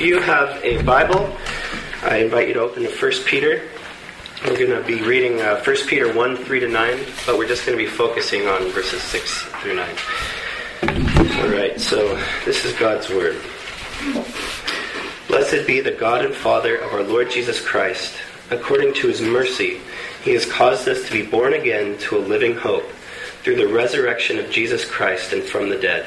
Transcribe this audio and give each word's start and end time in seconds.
if 0.00 0.06
you 0.06 0.18
have 0.18 0.64
a 0.64 0.80
Bible, 0.82 1.30
I 2.02 2.20
invite 2.20 2.48
you 2.48 2.54
to 2.54 2.60
open 2.60 2.84
to 2.84 2.88
1 2.88 3.12
Peter. 3.26 3.68
We're 4.46 4.56
going 4.56 4.70
to 4.70 4.82
be 4.82 5.02
reading 5.02 5.42
uh, 5.42 5.62
1 5.62 5.76
Peter 5.88 6.10
1 6.10 6.36
3 6.38 6.60
to 6.60 6.68
9, 6.68 6.98
but 7.26 7.36
we're 7.36 7.46
just 7.46 7.66
going 7.66 7.76
to 7.76 7.84
be 7.84 7.90
focusing 7.90 8.46
on 8.46 8.70
verses 8.70 9.02
6 9.02 9.42
through 9.60 9.76
9. 9.76 9.96
All 11.42 11.48
right, 11.50 11.78
so 11.78 12.18
this 12.46 12.64
is 12.64 12.72
God's 12.78 13.10
Word. 13.10 13.42
Blessed 15.28 15.66
be 15.66 15.80
the 15.80 15.94
God 16.00 16.24
and 16.24 16.34
Father 16.34 16.76
of 16.76 16.94
our 16.94 17.02
Lord 17.02 17.30
Jesus 17.30 17.60
Christ. 17.60 18.14
According 18.50 18.94
to 18.94 19.08
his 19.08 19.20
mercy, 19.20 19.80
he 20.24 20.32
has 20.32 20.50
caused 20.50 20.88
us 20.88 21.04
to 21.04 21.12
be 21.12 21.26
born 21.26 21.52
again 21.52 21.98
to 21.98 22.16
a 22.16 22.20
living 22.20 22.56
hope 22.56 22.90
through 23.42 23.56
the 23.56 23.68
resurrection 23.68 24.38
of 24.38 24.50
Jesus 24.50 24.82
Christ 24.82 25.34
and 25.34 25.42
from 25.42 25.68
the 25.68 25.76
dead 25.76 26.06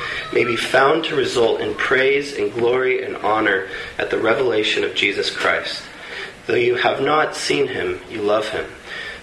may 0.33 0.43
be 0.43 0.55
found 0.55 1.03
to 1.05 1.15
result 1.15 1.61
in 1.61 1.75
praise 1.75 2.37
and 2.37 2.53
glory 2.53 3.03
and 3.03 3.17
honor 3.17 3.67
at 3.97 4.09
the 4.09 4.17
revelation 4.17 4.83
of 4.83 4.95
Jesus 4.95 5.29
Christ. 5.29 5.83
Though 6.47 6.55
you 6.55 6.75
have 6.75 7.01
not 7.01 7.35
seen 7.35 7.67
him, 7.67 7.99
you 8.09 8.21
love 8.21 8.49
him. 8.49 8.65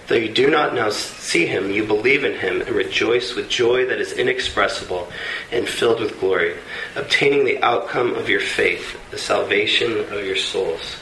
Though 0.07 0.15
you 0.15 0.33
do 0.33 0.49
not 0.49 0.73
now 0.73 0.89
see 0.89 1.45
him, 1.45 1.69
you 1.69 1.85
believe 1.85 2.23
in 2.23 2.33
him 2.33 2.61
and 2.61 2.71
rejoice 2.71 3.35
with 3.35 3.47
joy 3.47 3.85
that 3.85 4.01
is 4.01 4.13
inexpressible 4.13 5.07
and 5.51 5.67
filled 5.67 5.99
with 5.99 6.19
glory, 6.19 6.55
obtaining 6.95 7.45
the 7.45 7.61
outcome 7.63 8.15
of 8.15 8.27
your 8.27 8.39
faith, 8.39 8.99
the 9.11 9.19
salvation 9.19 9.99
of 9.99 10.25
your 10.25 10.35
souls. 10.35 10.95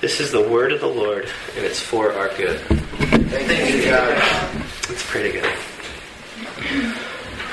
This 0.00 0.20
is 0.20 0.32
the 0.32 0.48
word 0.48 0.72
of 0.72 0.80
the 0.80 0.86
Lord, 0.86 1.28
and 1.56 1.66
it's 1.66 1.80
for 1.80 2.12
our 2.12 2.28
good. 2.36 2.58
Thank 2.60 3.74
you, 3.74 3.90
God. 3.90 4.16
Let's 4.88 5.10
pray 5.10 5.22
together. 5.22 5.52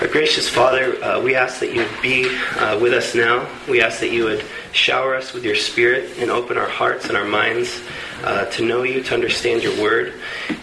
Our 0.04 0.10
gracious 0.10 0.50
Father, 0.50 1.02
uh, 1.02 1.22
we 1.22 1.34
ask 1.34 1.62
that 1.62 1.74
you 1.74 1.80
would 1.80 2.02
be 2.02 2.28
uh, 2.58 2.78
with 2.78 2.92
us 2.92 3.16
now. 3.16 3.48
We 3.70 3.82
ask 3.82 4.02
that 4.02 4.12
you 4.12 4.26
would 4.26 4.44
shower 4.74 5.16
us 5.16 5.32
with 5.32 5.46
your 5.46 5.56
Spirit 5.56 6.18
and 6.18 6.30
open 6.30 6.58
our 6.58 6.68
hearts 6.68 7.08
and 7.08 7.16
our 7.16 7.24
minds 7.24 7.82
uh, 8.22 8.44
to 8.48 8.66
know 8.66 8.84
you, 8.84 9.02
to 9.02 9.14
understand 9.14 9.64
your 9.64 9.82
word. 9.82 10.12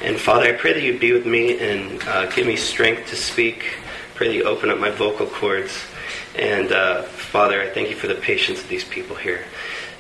And 0.03 0.21
Father, 0.21 0.45
I 0.45 0.53
pray 0.53 0.75
that 0.75 0.83
you'd 0.83 1.01
be 1.01 1.13
with 1.13 1.25
me 1.25 1.59
and 1.59 2.03
uh, 2.03 2.27
give 2.27 2.47
me 2.47 2.55
strength 2.55 3.09
to 3.09 3.17
speak. 3.17 3.65
Pray 4.15 4.29
that 4.29 4.35
you 4.35 4.45
open 4.45 4.69
up 4.69 4.79
my 4.79 4.91
vocal 4.91 5.27
cords. 5.27 5.73
And 6.39 6.71
uh, 6.71 7.05
Father, 7.05 7.63
I 7.63 7.71
thank 7.71 7.89
you 7.89 7.97
for 7.97 8.09
the 8.09 8.17
patience 8.17 8.63
of 8.63 8.69
these 8.69 8.85
people 8.85 9.17
here. 9.17 9.47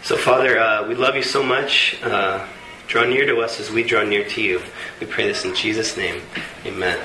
So, 0.02 0.18
Father, 0.18 0.60
uh, 0.60 0.86
we 0.86 0.94
love 0.94 1.16
you 1.16 1.22
so 1.22 1.42
much. 1.42 1.98
draw 2.88 3.04
near 3.06 3.24
to 3.24 3.38
us 3.38 3.58
as 3.58 3.70
we 3.70 3.84
draw 3.84 4.04
near 4.04 4.28
to 4.28 4.42
you. 4.42 4.60
We 5.00 5.06
pray 5.06 5.26
this 5.26 5.46
in 5.46 5.54
Jesus' 5.54 5.96
name. 5.96 6.20
Amen. 6.66 6.98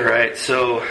All 0.00 0.06
right, 0.06 0.34
so 0.34 0.82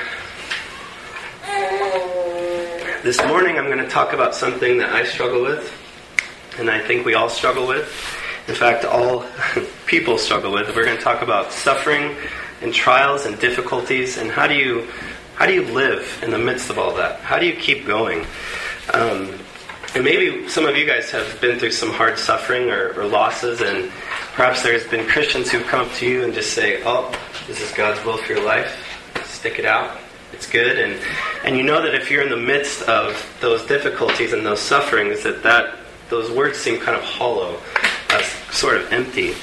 this 3.02 3.18
morning 3.26 3.58
I'm 3.58 3.66
going 3.66 3.80
to 3.80 3.90
talk 3.90 4.14
about 4.14 4.36
something 4.36 4.78
that 4.78 4.92
I 4.92 5.04
struggle 5.04 5.42
with, 5.42 5.74
and 6.60 6.70
I 6.70 6.80
think 6.80 7.08
we 7.08 7.16
all 7.16 7.28
struggle 7.28 7.66
with. 7.66 7.88
In 8.48 8.54
fact, 8.54 8.86
all 8.86 9.26
people 9.88 10.20
struggle 10.20 10.52
with. 10.52 10.76
We're 10.76 10.86
going 10.86 10.98
to 10.98 11.04
talk 11.04 11.24
about 11.24 11.52
suffering 11.52 12.18
and 12.62 12.72
trials 12.72 13.26
and 13.26 13.40
difficulties, 13.40 14.20
and 14.20 14.30
how 14.30 14.46
do 14.46 14.54
you 14.54 14.88
how 15.34 15.48
do 15.48 15.56
you 15.56 15.64
live 15.64 16.20
in 16.22 16.30
the 16.30 16.38
midst 16.38 16.70
of 16.70 16.78
all 16.78 16.94
that? 16.98 17.20
How 17.22 17.40
do 17.40 17.48
you 17.48 17.56
keep 17.56 17.88
going? 17.88 18.28
Um, 18.94 19.34
and 19.96 20.04
maybe 20.04 20.48
some 20.48 20.68
of 20.68 20.78
you 20.78 20.86
guys 20.86 21.10
have 21.10 21.42
been 21.42 21.58
through 21.58 21.72
some 21.72 21.90
hard 21.90 22.20
suffering 22.20 22.70
or, 22.70 22.94
or 22.94 23.08
losses, 23.08 23.62
and 23.62 23.90
perhaps 24.36 24.62
there's 24.62 24.86
been 24.86 25.08
Christians 25.08 25.50
who've 25.50 25.66
come 25.66 25.88
up 25.88 25.94
to 25.94 26.06
you 26.08 26.24
and 26.26 26.32
just 26.32 26.54
say, 26.54 26.84
"Oh, 26.86 27.12
this 27.48 27.60
is 27.60 27.72
God's 27.72 28.06
will 28.06 28.18
for 28.18 28.34
your 28.34 28.46
life." 28.46 28.86
Stick 29.40 29.58
it 29.58 29.66
out. 29.66 29.98
It's 30.34 30.48
good, 30.48 30.78
and 30.78 31.00
and 31.44 31.58
you 31.58 31.64
know 31.64 31.82
that 31.82 31.96
if 31.96 32.12
you're 32.12 32.22
in 32.22 32.30
the 32.30 32.38
midst 32.38 32.84
of 32.84 33.26
those 33.40 33.66
difficulties 33.66 34.34
and 34.34 34.46
those 34.46 34.60
sufferings, 34.60 35.24
that 35.24 35.44
that 35.44 35.76
those 36.10 36.30
words 36.30 36.58
seem 36.58 36.80
kind 36.80 36.98
of 36.98 37.04
hollow, 37.04 37.58
uh, 38.10 38.22
sort 38.52 38.78
of 38.78 38.92
empty. 38.92 39.34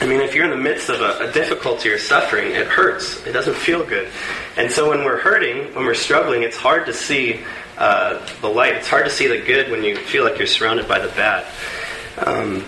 I 0.00 0.06
mean, 0.06 0.20
if 0.20 0.34
you're 0.34 0.44
in 0.44 0.50
the 0.50 0.56
midst 0.56 0.90
of 0.90 1.00
a, 1.00 1.28
a, 1.28 1.32
difficulty 1.32 1.88
or 1.88 1.98
suffering, 1.98 2.50
it 2.52 2.66
hurts. 2.66 3.24
It 3.26 3.32
doesn't 3.32 3.56
feel 3.56 3.82
good. 3.82 4.10
And 4.58 4.70
so 4.70 4.90
when 4.90 5.04
we're 5.04 5.18
hurting, 5.18 5.74
when 5.74 5.86
we're 5.86 5.94
struggling, 5.94 6.42
it's 6.42 6.56
hard 6.56 6.84
to 6.86 6.92
see 6.92 7.40
uh, 7.78 8.20
the 8.42 8.48
light. 8.48 8.74
It's 8.74 8.88
hard 8.88 9.06
to 9.06 9.10
see 9.10 9.26
the 9.26 9.40
good 9.40 9.70
when 9.70 9.82
you 9.82 9.96
feel 9.96 10.24
like 10.24 10.36
you're 10.36 10.46
surrounded 10.46 10.86
by 10.86 10.98
the 10.98 11.08
bad. 11.08 11.46
Um, 12.18 12.62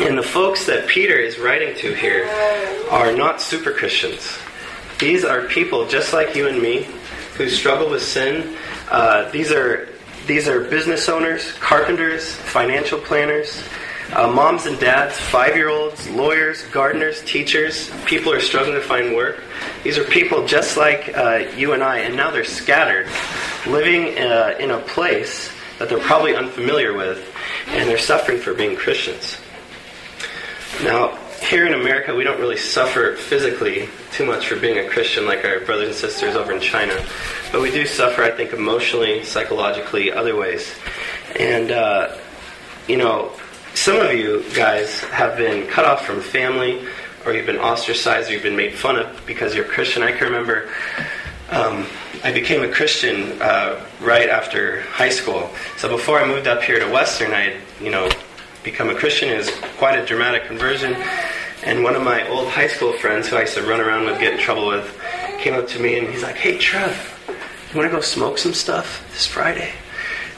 and 0.00 0.16
the 0.16 0.22
folks 0.22 0.64
that 0.66 0.88
Peter 0.88 1.16
is 1.16 1.38
writing 1.38 1.76
to 1.76 1.92
here 1.92 2.24
are 2.90 3.12
not 3.14 3.42
super 3.42 3.72
Christians. 3.72 4.38
These 4.98 5.24
are 5.24 5.42
people 5.42 5.86
just 5.86 6.12
like 6.12 6.34
you 6.34 6.48
and 6.48 6.60
me 6.60 6.88
who 7.34 7.48
struggle 7.48 7.88
with 7.88 8.02
sin. 8.02 8.56
Uh, 8.90 9.30
these 9.30 9.52
are 9.52 9.88
these 10.26 10.48
are 10.48 10.64
business 10.64 11.08
owners, 11.08 11.52
carpenters, 11.52 12.34
financial 12.34 12.98
planners, 12.98 13.62
uh, 14.12 14.26
moms 14.30 14.66
and 14.66 14.78
dads, 14.78 15.16
five-year-olds, 15.18 16.10
lawyers, 16.10 16.62
gardeners, 16.64 17.22
teachers. 17.24 17.90
People 18.04 18.32
are 18.32 18.40
struggling 18.40 18.74
to 18.74 18.82
find 18.82 19.14
work. 19.14 19.42
These 19.84 19.96
are 19.98 20.04
people 20.04 20.46
just 20.46 20.76
like 20.76 21.16
uh, 21.16 21.44
you 21.56 21.72
and 21.72 21.82
I, 21.82 21.98
and 22.00 22.16
now 22.16 22.30
they're 22.30 22.44
scattered, 22.44 23.06
living 23.66 24.18
uh, 24.18 24.56
in 24.58 24.70
a 24.72 24.80
place 24.80 25.50
that 25.78 25.88
they're 25.88 25.98
probably 26.00 26.34
unfamiliar 26.34 26.92
with, 26.92 27.24
and 27.68 27.88
they're 27.88 27.98
suffering 27.98 28.38
for 28.38 28.52
being 28.52 28.76
Christians. 28.76 29.38
Now, 30.82 31.16
here 31.48 31.66
in 31.66 31.72
America, 31.72 32.14
we 32.14 32.24
don't 32.24 32.38
really 32.38 32.58
suffer 32.58 33.16
physically 33.16 33.88
too 34.12 34.26
much 34.26 34.48
for 34.48 34.56
being 34.56 34.84
a 34.84 34.88
Christian 34.88 35.24
like 35.24 35.46
our 35.46 35.60
brothers 35.60 35.88
and 35.88 35.96
sisters 35.96 36.36
over 36.36 36.52
in 36.52 36.60
China. 36.60 37.02
But 37.50 37.62
we 37.62 37.70
do 37.70 37.86
suffer, 37.86 38.22
I 38.22 38.30
think, 38.30 38.52
emotionally, 38.52 39.24
psychologically, 39.24 40.12
other 40.12 40.36
ways. 40.36 40.74
And, 41.38 41.70
uh, 41.70 42.16
you 42.86 42.98
know, 42.98 43.32
some 43.72 43.96
of 43.96 44.12
you 44.12 44.44
guys 44.54 45.00
have 45.04 45.38
been 45.38 45.66
cut 45.68 45.86
off 45.86 46.04
from 46.04 46.20
family, 46.20 46.86
or 47.24 47.32
you've 47.32 47.46
been 47.46 47.56
ostracized, 47.56 48.28
or 48.28 48.34
you've 48.34 48.42
been 48.42 48.56
made 48.56 48.74
fun 48.74 48.96
of 48.96 49.22
because 49.26 49.54
you're 49.54 49.64
Christian. 49.64 50.02
I 50.02 50.12
can 50.12 50.24
remember 50.24 50.68
um, 51.50 51.86
I 52.24 52.30
became 52.30 52.62
a 52.62 52.68
Christian 52.70 53.40
uh, 53.40 53.82
right 54.02 54.28
after 54.28 54.82
high 54.82 55.08
school. 55.08 55.50
So 55.78 55.88
before 55.88 56.20
I 56.20 56.26
moved 56.26 56.46
up 56.46 56.62
here 56.62 56.78
to 56.78 56.90
Western, 56.90 57.32
I 57.32 57.40
had, 57.40 57.56
you 57.80 57.90
know, 57.90 58.10
become 58.64 58.90
a 58.90 58.94
Christian. 58.94 59.30
It 59.30 59.38
was 59.38 59.50
quite 59.78 59.98
a 59.98 60.04
dramatic 60.04 60.44
conversion. 60.44 60.94
And 61.64 61.82
one 61.82 61.94
of 61.94 62.02
my 62.02 62.26
old 62.28 62.48
high 62.48 62.68
school 62.68 62.92
friends, 62.94 63.28
who 63.28 63.36
I 63.36 63.42
used 63.42 63.54
to 63.54 63.62
run 63.62 63.80
around 63.80 64.06
with, 64.06 64.20
get 64.20 64.34
in 64.34 64.38
trouble 64.38 64.68
with, 64.68 64.96
came 65.38 65.54
up 65.54 65.66
to 65.68 65.80
me 65.80 65.98
and 65.98 66.08
he's 66.08 66.22
like, 66.22 66.36
"Hey, 66.36 66.58
Trev, 66.58 66.94
you 67.70 67.78
want 67.78 67.90
to 67.90 67.96
go 67.96 68.00
smoke 68.00 68.38
some 68.38 68.54
stuff 68.54 69.04
this 69.12 69.26
Friday?" 69.26 69.72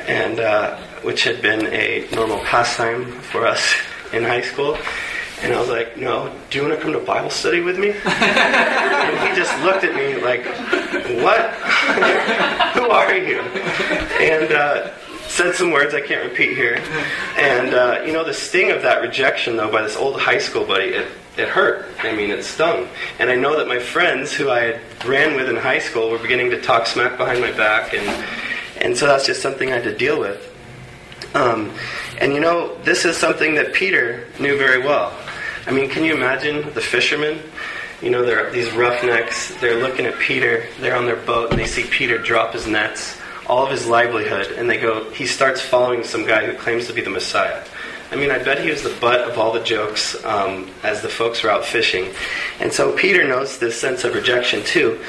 And 0.06 0.41
uh, 0.41 0.76
which 1.03 1.25
had 1.25 1.41
been 1.41 1.66
a 1.66 2.09
normal 2.12 2.38
pastime 2.41 3.04
for 3.20 3.47
us 3.47 3.75
in 4.12 4.22
high 4.22 4.42
school. 4.42 4.76
And 5.42 5.54
I 5.54 5.60
was 5.60 5.70
like, 5.70 5.97
no, 5.97 6.30
do 6.50 6.59
you 6.59 6.69
want 6.69 6.76
to 6.76 6.82
come 6.82 6.92
to 6.92 7.00
Bible 7.00 7.30
study 7.30 7.60
with 7.60 7.78
me? 7.78 7.88
and 8.04 9.28
he 9.28 9.34
just 9.34 9.59
looked 9.62 9.84
at 9.84 9.94
me 9.94 10.20
like, 10.22 10.44
what? 11.25 11.50
Who 12.75 12.91
are 12.91 13.16
you? 13.16 13.41
And 14.20 14.53
uh, 14.53 14.91
said 15.40 15.54
some 15.54 15.70
words 15.70 15.94
I 15.94 16.02
can't 16.02 16.28
repeat 16.28 16.54
here. 16.54 16.82
And, 17.38 17.72
uh, 17.72 18.03
you 18.04 18.12
know, 18.12 18.24
the 18.24 18.34
sting 18.34 18.72
of 18.72 18.82
that 18.82 19.00
rejection, 19.00 19.56
though, 19.56 19.72
by 19.72 19.80
this 19.80 19.97
old 19.97 20.20
high 20.20 20.36
school 20.36 20.66
buddy, 20.66 20.88
it, 20.88 21.09
it 21.38 21.48
hurt. 21.48 21.86
I 22.00 22.15
mean, 22.15 22.30
it 22.30 22.44
stung. 22.44 22.88
And 23.18 23.30
I 23.30 23.36
know 23.36 23.56
that 23.56 23.66
my 23.66 23.78
friends 23.78 24.34
who 24.34 24.50
I 24.50 24.78
ran 25.06 25.36
with 25.36 25.48
in 25.48 25.56
high 25.56 25.78
school 25.78 26.10
were 26.10 26.18
beginning 26.18 26.50
to 26.50 26.60
talk 26.60 26.86
smack 26.86 27.16
behind 27.16 27.41
my 27.41 27.53
back. 27.53 27.94
And, 27.94 28.06
and 28.82 28.94
so 28.94 29.06
that's 29.06 29.24
just 29.24 29.41
something 29.41 29.70
I 29.70 29.76
had 29.76 29.84
to 29.84 29.97
deal 29.97 30.20
with. 30.20 30.47
Um, 31.34 31.72
and, 32.20 32.34
you 32.34 32.41
know, 32.41 32.76
this 32.82 33.06
is 33.06 33.16
something 33.16 33.54
that 33.54 33.72
Peter 33.72 34.26
knew 34.38 34.59
very 34.59 34.82
well. 34.82 35.16
I 35.66 35.70
mean, 35.70 35.88
can 35.88 36.04
you 36.04 36.15
imagine 36.15 36.74
the 36.74 36.82
fishermen? 36.82 37.41
You 38.03 38.10
know, 38.10 38.26
they're 38.26 38.50
these 38.50 38.70
roughnecks. 38.72 39.54
They're 39.54 39.80
looking 39.80 40.04
at 40.04 40.18
Peter. 40.18 40.66
They're 40.80 40.97
on 40.97 41.06
their 41.06 41.16
boat, 41.16 41.50
and 41.50 41.59
they 41.59 41.66
see 41.66 41.84
Peter 41.84 42.18
drop 42.18 42.53
his 42.53 42.66
nets 42.66 43.19
all 43.50 43.64
of 43.64 43.70
his 43.72 43.84
livelihood, 43.84 44.52
and 44.52 44.70
they 44.70 44.78
go, 44.78 45.10
he 45.10 45.26
starts 45.26 45.60
following 45.60 46.04
some 46.04 46.24
guy 46.24 46.47
who 46.47 46.56
claims 46.56 46.86
to 46.86 46.92
be 46.92 47.00
the 47.00 47.10
Messiah. 47.10 47.60
I 48.12 48.14
mean, 48.14 48.30
I 48.30 48.38
bet 48.38 48.60
he 48.60 48.70
was 48.70 48.84
the 48.84 48.97
butt 49.00 49.28
of 49.28 49.38
all 49.38 49.52
the 49.52 49.62
jokes 49.62 50.24
um, 50.24 50.70
as 50.84 51.02
the 51.02 51.08
folks 51.08 51.42
were 51.42 51.50
out 51.50 51.64
fishing. 51.64 52.12
And 52.60 52.72
so 52.72 52.97
Peter 52.97 53.26
knows 53.26 53.58
this 53.58 53.78
sense 53.78 54.04
of 54.04 54.14
rejection 54.14 54.62
too. 54.64 55.00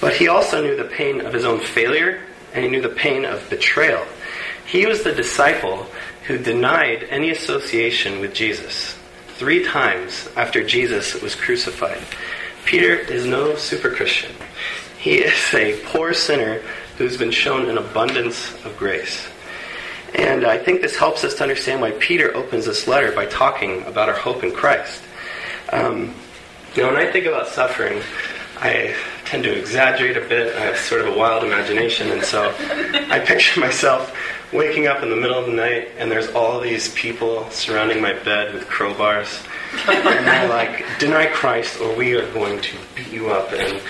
But 0.00 0.14
he 0.14 0.26
also 0.26 0.60
knew 0.62 0.76
the 0.76 0.84
pain 0.84 1.20
of 1.20 1.32
his 1.32 1.44
own 1.44 1.60
failure, 1.60 2.22
and 2.52 2.64
he 2.64 2.70
knew 2.70 2.82
the 2.82 2.88
pain 2.88 3.24
of 3.24 3.48
betrayal. 3.48 4.04
He 4.66 4.84
was 4.84 5.04
the 5.04 5.12
disciple 5.14 5.86
who 6.26 6.38
denied 6.38 7.06
any 7.08 7.30
association 7.30 8.20
with 8.20 8.34
Jesus 8.34 8.98
three 9.38 9.64
times 9.64 10.28
after 10.36 10.66
Jesus 10.66 11.22
was 11.22 11.36
crucified. 11.36 12.02
Peter 12.64 12.96
is 12.96 13.26
no 13.26 13.54
super 13.54 13.90
Christian. 13.90 14.32
He 14.98 15.18
is 15.18 15.54
a 15.54 15.80
poor 15.84 16.12
sinner 16.12 16.62
who's 16.98 17.16
been 17.16 17.30
shown 17.30 17.68
an 17.68 17.78
abundance 17.78 18.52
of 18.64 18.76
grace. 18.76 19.26
And 20.14 20.46
I 20.46 20.56
think 20.58 20.80
this 20.80 20.96
helps 20.96 21.24
us 21.24 21.34
to 21.34 21.42
understand 21.42 21.80
why 21.80 21.90
Peter 21.92 22.34
opens 22.34 22.64
this 22.64 22.88
letter 22.88 23.12
by 23.12 23.26
talking 23.26 23.82
about 23.82 24.08
our 24.08 24.14
hope 24.14 24.42
in 24.44 24.52
Christ. 24.52 25.02
Um, 25.72 26.14
you 26.74 26.82
know, 26.82 26.92
when 26.92 26.96
I 26.96 27.10
think 27.10 27.26
about 27.26 27.48
suffering, 27.48 28.02
I 28.58 28.94
tend 29.26 29.44
to 29.44 29.58
exaggerate 29.58 30.16
a 30.16 30.26
bit. 30.26 30.56
I 30.56 30.60
have 30.60 30.78
sort 30.78 31.02
of 31.02 31.14
a 31.14 31.18
wild 31.18 31.44
imagination, 31.44 32.10
and 32.10 32.22
so 32.22 32.54
I 33.10 33.18
picture 33.18 33.60
myself 33.60 34.16
waking 34.52 34.86
up 34.86 35.02
in 35.02 35.10
the 35.10 35.16
middle 35.16 35.38
of 35.38 35.46
the 35.46 35.52
night 35.52 35.88
and 35.98 36.10
there's 36.10 36.30
all 36.30 36.60
these 36.60 36.94
people 36.94 37.48
surrounding 37.50 38.00
my 38.00 38.12
bed 38.12 38.54
with 38.54 38.64
crowbars. 38.66 39.44
and 39.88 40.26
they're 40.26 40.48
like, 40.48 40.84
deny 40.98 41.26
Christ 41.26 41.80
or 41.80 41.94
we 41.96 42.14
are 42.14 42.30
going 42.32 42.60
to 42.60 42.76
beat 42.94 43.10
you 43.12 43.30
up. 43.30 43.52
And, 43.52 43.80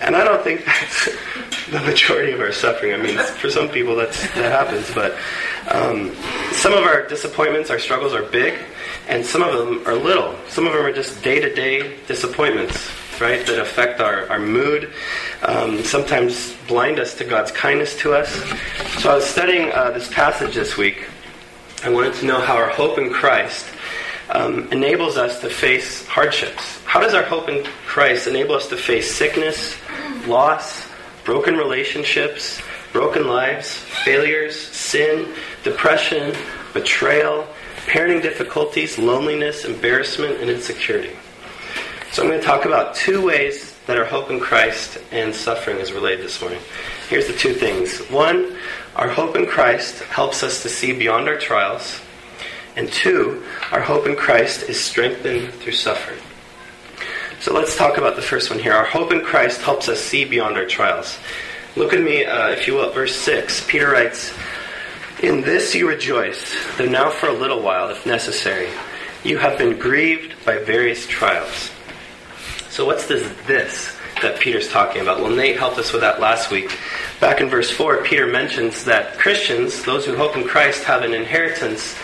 and 0.00 0.16
I 0.16 0.24
don't 0.24 0.42
think 0.42 0.64
that's 0.64 1.06
the 1.70 1.80
majority 1.80 2.32
of 2.32 2.40
our 2.40 2.52
suffering. 2.52 2.92
I 2.94 2.96
mean, 2.96 3.18
for 3.18 3.50
some 3.50 3.68
people 3.68 3.96
that's, 3.96 4.20
that 4.34 4.52
happens, 4.52 4.92
but 4.94 5.16
um, 5.70 6.14
some 6.52 6.72
of 6.72 6.84
our 6.84 7.06
disappointments, 7.06 7.70
our 7.70 7.78
struggles 7.78 8.12
are 8.12 8.22
big, 8.22 8.58
and 9.08 9.24
some 9.24 9.42
of 9.42 9.52
them 9.58 9.86
are 9.86 9.94
little. 9.94 10.36
Some 10.48 10.66
of 10.66 10.72
them 10.72 10.84
are 10.84 10.92
just 10.92 11.22
day 11.22 11.40
to 11.40 11.54
day 11.54 11.98
disappointments 12.06 12.90
right, 13.20 13.46
that 13.46 13.58
affect 13.58 14.00
our, 14.00 14.28
our 14.28 14.38
mood, 14.38 14.92
um, 15.42 15.82
sometimes 15.84 16.56
blind 16.66 16.98
us 16.98 17.14
to 17.14 17.24
God's 17.24 17.52
kindness 17.52 17.96
to 17.98 18.14
us. 18.14 18.32
So 19.00 19.10
I 19.10 19.14
was 19.14 19.24
studying 19.24 19.70
uh, 19.72 19.90
this 19.90 20.12
passage 20.12 20.54
this 20.54 20.76
week. 20.76 21.08
I 21.84 21.88
wanted 21.88 22.14
to 22.14 22.26
know 22.26 22.40
how 22.40 22.56
our 22.56 22.68
hope 22.68 22.98
in 22.98 23.12
Christ 23.12 23.66
um, 24.30 24.70
enables 24.72 25.16
us 25.16 25.40
to 25.40 25.50
face 25.50 26.06
hardships. 26.06 26.81
How 26.92 27.00
does 27.00 27.14
our 27.14 27.22
hope 27.22 27.48
in 27.48 27.64
Christ 27.86 28.26
enable 28.26 28.54
us 28.54 28.68
to 28.68 28.76
face 28.76 29.16
sickness, 29.16 29.78
loss, 30.26 30.86
broken 31.24 31.56
relationships, 31.56 32.60
broken 32.92 33.26
lives, 33.26 33.74
failures, 34.04 34.54
sin, 34.54 35.34
depression, 35.64 36.36
betrayal, 36.74 37.46
parenting 37.86 38.20
difficulties, 38.20 38.98
loneliness, 38.98 39.64
embarrassment, 39.64 40.42
and 40.42 40.50
insecurity? 40.50 41.16
So 42.10 42.24
I'm 42.24 42.28
going 42.28 42.38
to 42.38 42.46
talk 42.46 42.66
about 42.66 42.94
two 42.94 43.24
ways 43.24 43.74
that 43.86 43.96
our 43.96 44.04
hope 44.04 44.30
in 44.30 44.38
Christ 44.38 44.98
and 45.12 45.34
suffering 45.34 45.78
is 45.78 45.94
related 45.94 46.26
this 46.26 46.42
morning. 46.42 46.60
Here's 47.08 47.26
the 47.26 47.32
two 47.32 47.54
things. 47.54 48.00
One, 48.10 48.58
our 48.96 49.08
hope 49.08 49.34
in 49.34 49.46
Christ 49.46 50.02
helps 50.02 50.42
us 50.42 50.62
to 50.62 50.68
see 50.68 50.92
beyond 50.92 51.26
our 51.26 51.38
trials. 51.38 52.02
And 52.76 52.92
two, 52.92 53.42
our 53.70 53.80
hope 53.80 54.06
in 54.06 54.14
Christ 54.14 54.68
is 54.68 54.78
strengthened 54.78 55.54
through 55.54 55.72
suffering. 55.72 56.18
So 57.42 57.52
let's 57.52 57.76
talk 57.76 57.98
about 57.98 58.16
the 58.16 58.22
first 58.22 58.50
one 58.50 58.58
here. 58.58 58.72
Our 58.72 58.84
hope 58.84 59.12
in 59.12 59.20
Christ 59.20 59.60
helps 59.60 59.88
us 59.88 60.00
see 60.00 60.24
beyond 60.24 60.56
our 60.56 60.64
trials. 60.64 61.18
Look 61.76 61.92
at 61.92 62.00
me, 62.00 62.24
uh, 62.24 62.50
if 62.50 62.66
you 62.66 62.74
will, 62.74 62.86
at 62.86 62.94
verse 62.94 63.14
6. 63.16 63.66
Peter 63.66 63.90
writes, 63.90 64.32
In 65.22 65.42
this 65.42 65.74
you 65.74 65.88
rejoice, 65.88 66.54
though 66.78 66.86
now 66.86 67.10
for 67.10 67.28
a 67.28 67.32
little 67.32 67.60
while, 67.60 67.90
if 67.90 68.06
necessary, 68.06 68.68
you 69.24 69.38
have 69.38 69.58
been 69.58 69.76
grieved 69.76 70.34
by 70.46 70.58
various 70.58 71.06
trials 71.06 71.72
so, 72.72 72.86
what's 72.86 73.06
this 73.06 73.30
this 73.46 73.94
that 74.22 74.40
Peter's 74.40 74.66
talking 74.70 75.02
about? 75.02 75.20
Well, 75.20 75.30
Nate 75.30 75.58
helped 75.58 75.76
us 75.76 75.92
with 75.92 76.00
that 76.00 76.20
last 76.20 76.50
week. 76.50 76.74
Back 77.20 77.42
in 77.42 77.50
verse 77.50 77.70
4, 77.70 78.02
Peter 78.02 78.26
mentions 78.26 78.84
that 78.84 79.18
Christians, 79.18 79.82
those 79.82 80.06
who 80.06 80.16
hope 80.16 80.38
in 80.38 80.44
Christ, 80.44 80.82
have 80.84 81.02
an 81.02 81.12
inheritance 81.12 81.94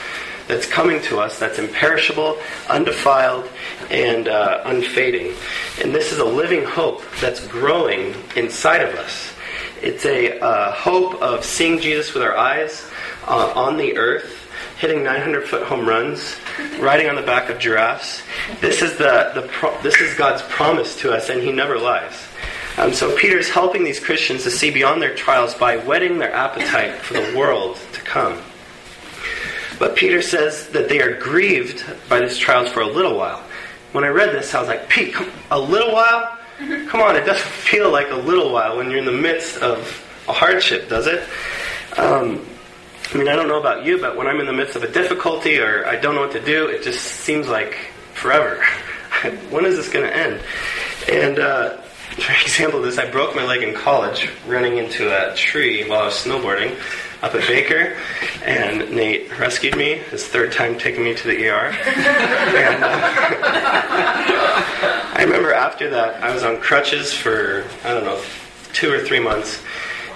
that's 0.49 0.67
coming 0.67 1.01
to 1.03 1.21
us 1.21 1.39
that's 1.39 1.59
imperishable, 1.59 2.39
undefiled, 2.69 3.49
and 3.91 4.27
uh, 4.27 4.63
unfading. 4.65 5.35
And 5.83 5.95
this 5.95 6.13
is 6.13 6.19
a 6.19 6.25
living 6.25 6.65
hope 6.65 7.03
that's 7.21 7.47
growing 7.47 8.15
inside 8.35 8.81
of 8.81 8.95
us. 8.97 9.33
It's 9.81 10.05
a 10.05 10.41
uh, 10.41 10.73
hope 10.73 11.23
of 11.23 11.45
seeing 11.45 11.79
Jesus 11.79 12.13
with 12.13 12.25
our 12.25 12.37
eyes 12.37 12.91
uh, 13.27 13.53
on 13.55 13.77
the 13.77 13.97
earth 13.97 14.47
hitting 14.79 15.03
900 15.03 15.47
foot 15.47 15.67
home 15.67 15.87
runs, 15.87 16.37
riding 16.79 17.09
on 17.09 17.17
the 17.17 17.23
back 17.23 17.51
of 17.51 17.59
giraffes. 17.59 18.23
This 18.61 18.81
is, 18.81 18.97
the, 18.97 19.33
the 19.35 19.43
pro- 19.49 19.81
this 19.83 20.01
is 20.01 20.15
God's 20.15 20.43
promise 20.43 20.97
to 21.01 21.13
us, 21.13 21.31
and 21.31 21.43
He 21.43 21.51
never 21.51 21.79
lies. 21.79 22.29
Um, 22.77 22.93
so 22.93 23.17
is 23.17 23.51
helping 23.51 23.83
these 23.83 23.99
Christians 23.99 24.45
to 24.45 24.53
see 24.53 24.71
beyond 24.71 25.03
their 25.03 25.15
trials 25.15 25.53
by 25.53 25.79
whetting 25.79 26.19
their 26.19 26.33
appetite 26.33 26.95
for 27.01 27.15
the 27.15 27.37
world 27.37 27.77
to 27.93 28.01
come. 28.03 28.41
But 29.79 29.97
Peter 29.97 30.23
says 30.23 30.69
that 30.71 30.89
they 30.89 31.01
are 31.01 31.19
grieved 31.19 31.85
by 32.09 32.21
these 32.21 32.37
trials 32.37 32.69
for 32.71 32.81
a 32.81 32.87
little 32.87 33.17
while. 33.17 33.43
When 33.93 34.05
I 34.05 34.09
read 34.09 34.33
this, 34.33 34.55
I 34.55 34.61
was 34.61 34.69
like, 34.69 34.89
Pete, 34.89 35.15
come, 35.15 35.31
a 35.51 35.59
little 35.59 35.93
while? 35.93 36.37
Come 36.89 37.01
on, 37.01 37.17
it 37.17 37.25
doesn't 37.25 37.47
feel 37.47 37.91
like 37.91 38.11
a 38.11 38.17
little 38.17 38.53
while 38.53 38.77
when 38.77 38.91
you're 38.91 38.99
in 38.99 39.05
the 39.05 39.13
midst 39.13 39.59
of 39.59 40.05
a 40.29 40.33
hardship, 40.33 40.89
does 40.89 41.07
it? 41.07 41.23
Um, 41.97 42.45
I 43.13 43.17
mean, 43.17 43.29
I 43.29 43.37
don't 43.37 43.49
know 43.49 43.61
about 43.61 43.87
you, 43.87 43.99
but 43.99 44.17
when 44.17 44.27
I'm 44.27 44.41
in 44.41 44.47
the 44.47 44.53
midst 44.53 44.77
of 44.77 44.83
a 44.83 44.91
difficulty 44.91 45.59
or 45.59 45.87
I 45.87 45.97
don't 45.97 46.15
know 46.15 46.21
what 46.21 46.33
to 46.33 46.45
do, 46.45 46.67
it 46.67 46.83
just 46.83 47.01
seems 47.01 47.49
like 47.49 47.75
forever. 48.13 48.63
when 49.51 49.65
is 49.65 49.77
this 49.77 49.89
going 49.89 50.05
to 50.05 50.15
end? 50.15 50.43
And 51.11 51.39
uh, 51.39 51.77
for 52.19 52.33
example, 52.43 52.83
this 52.83 52.99
I 52.99 53.11
broke 53.11 53.35
my 53.35 53.45
leg 53.45 53.63
in 53.63 53.75
college 53.75 54.29
running 54.47 54.77
into 54.77 55.09
a 55.09 55.35
tree 55.35 55.89
while 55.89 56.03
I 56.03 56.05
was 56.07 56.15
snowboarding 56.15 56.77
up 57.23 57.35
at 57.35 57.47
Baker, 57.47 57.97
and 58.45 58.91
Nate 58.91 59.37
rescued 59.39 59.77
me. 59.77 59.95
His 60.11 60.27
third 60.27 60.53
time 60.53 60.79
taking 60.79 61.05
me 61.05 61.15
to 61.15 61.29
the 61.29 61.49
ER. 61.49 61.71
and, 61.87 62.85
uh, 62.85 63.01
I 65.15 65.23
remember 65.25 65.53
after 65.53 65.91
that, 65.91 66.23
I 66.23 66.33
was 66.33 66.45
on 66.45 66.59
crutches 66.61 67.13
for 67.13 67.65
I 67.85 67.93
don't 67.93 68.05
know 68.05 68.23
two 68.73 68.93
or 68.93 69.01
three 69.01 69.21
months, 69.21 69.61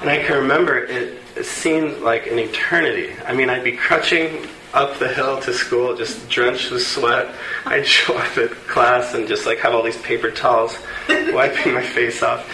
and 0.01 0.09
I 0.09 0.23
can 0.23 0.37
remember 0.37 0.79
it 0.79 1.19
it 1.35 1.45
seemed 1.45 1.99
like 1.99 2.27
an 2.27 2.39
eternity. 2.39 3.13
I 3.27 3.33
mean, 3.33 3.49
I'd 3.51 3.65
be 3.65 3.73
crutching 3.73 4.47
up 4.75 4.99
the 4.99 5.09
hill 5.09 5.41
to 5.41 5.53
school, 5.53 5.95
just 5.97 6.29
drenched 6.29 6.71
with 6.71 6.83
sweat. 6.83 7.35
I'd 7.67 7.87
show 7.97 8.17
up 8.17 8.37
at 8.39 8.51
class 8.67 9.15
and 9.15 9.29
just 9.29 9.47
like 9.47 9.59
have 9.59 9.75
all 9.75 9.83
these 9.83 10.01
paper 10.03 10.31
towels 10.31 10.79
wiping 11.09 11.75
my 11.75 11.83
face 11.83 12.23
off, 12.23 12.49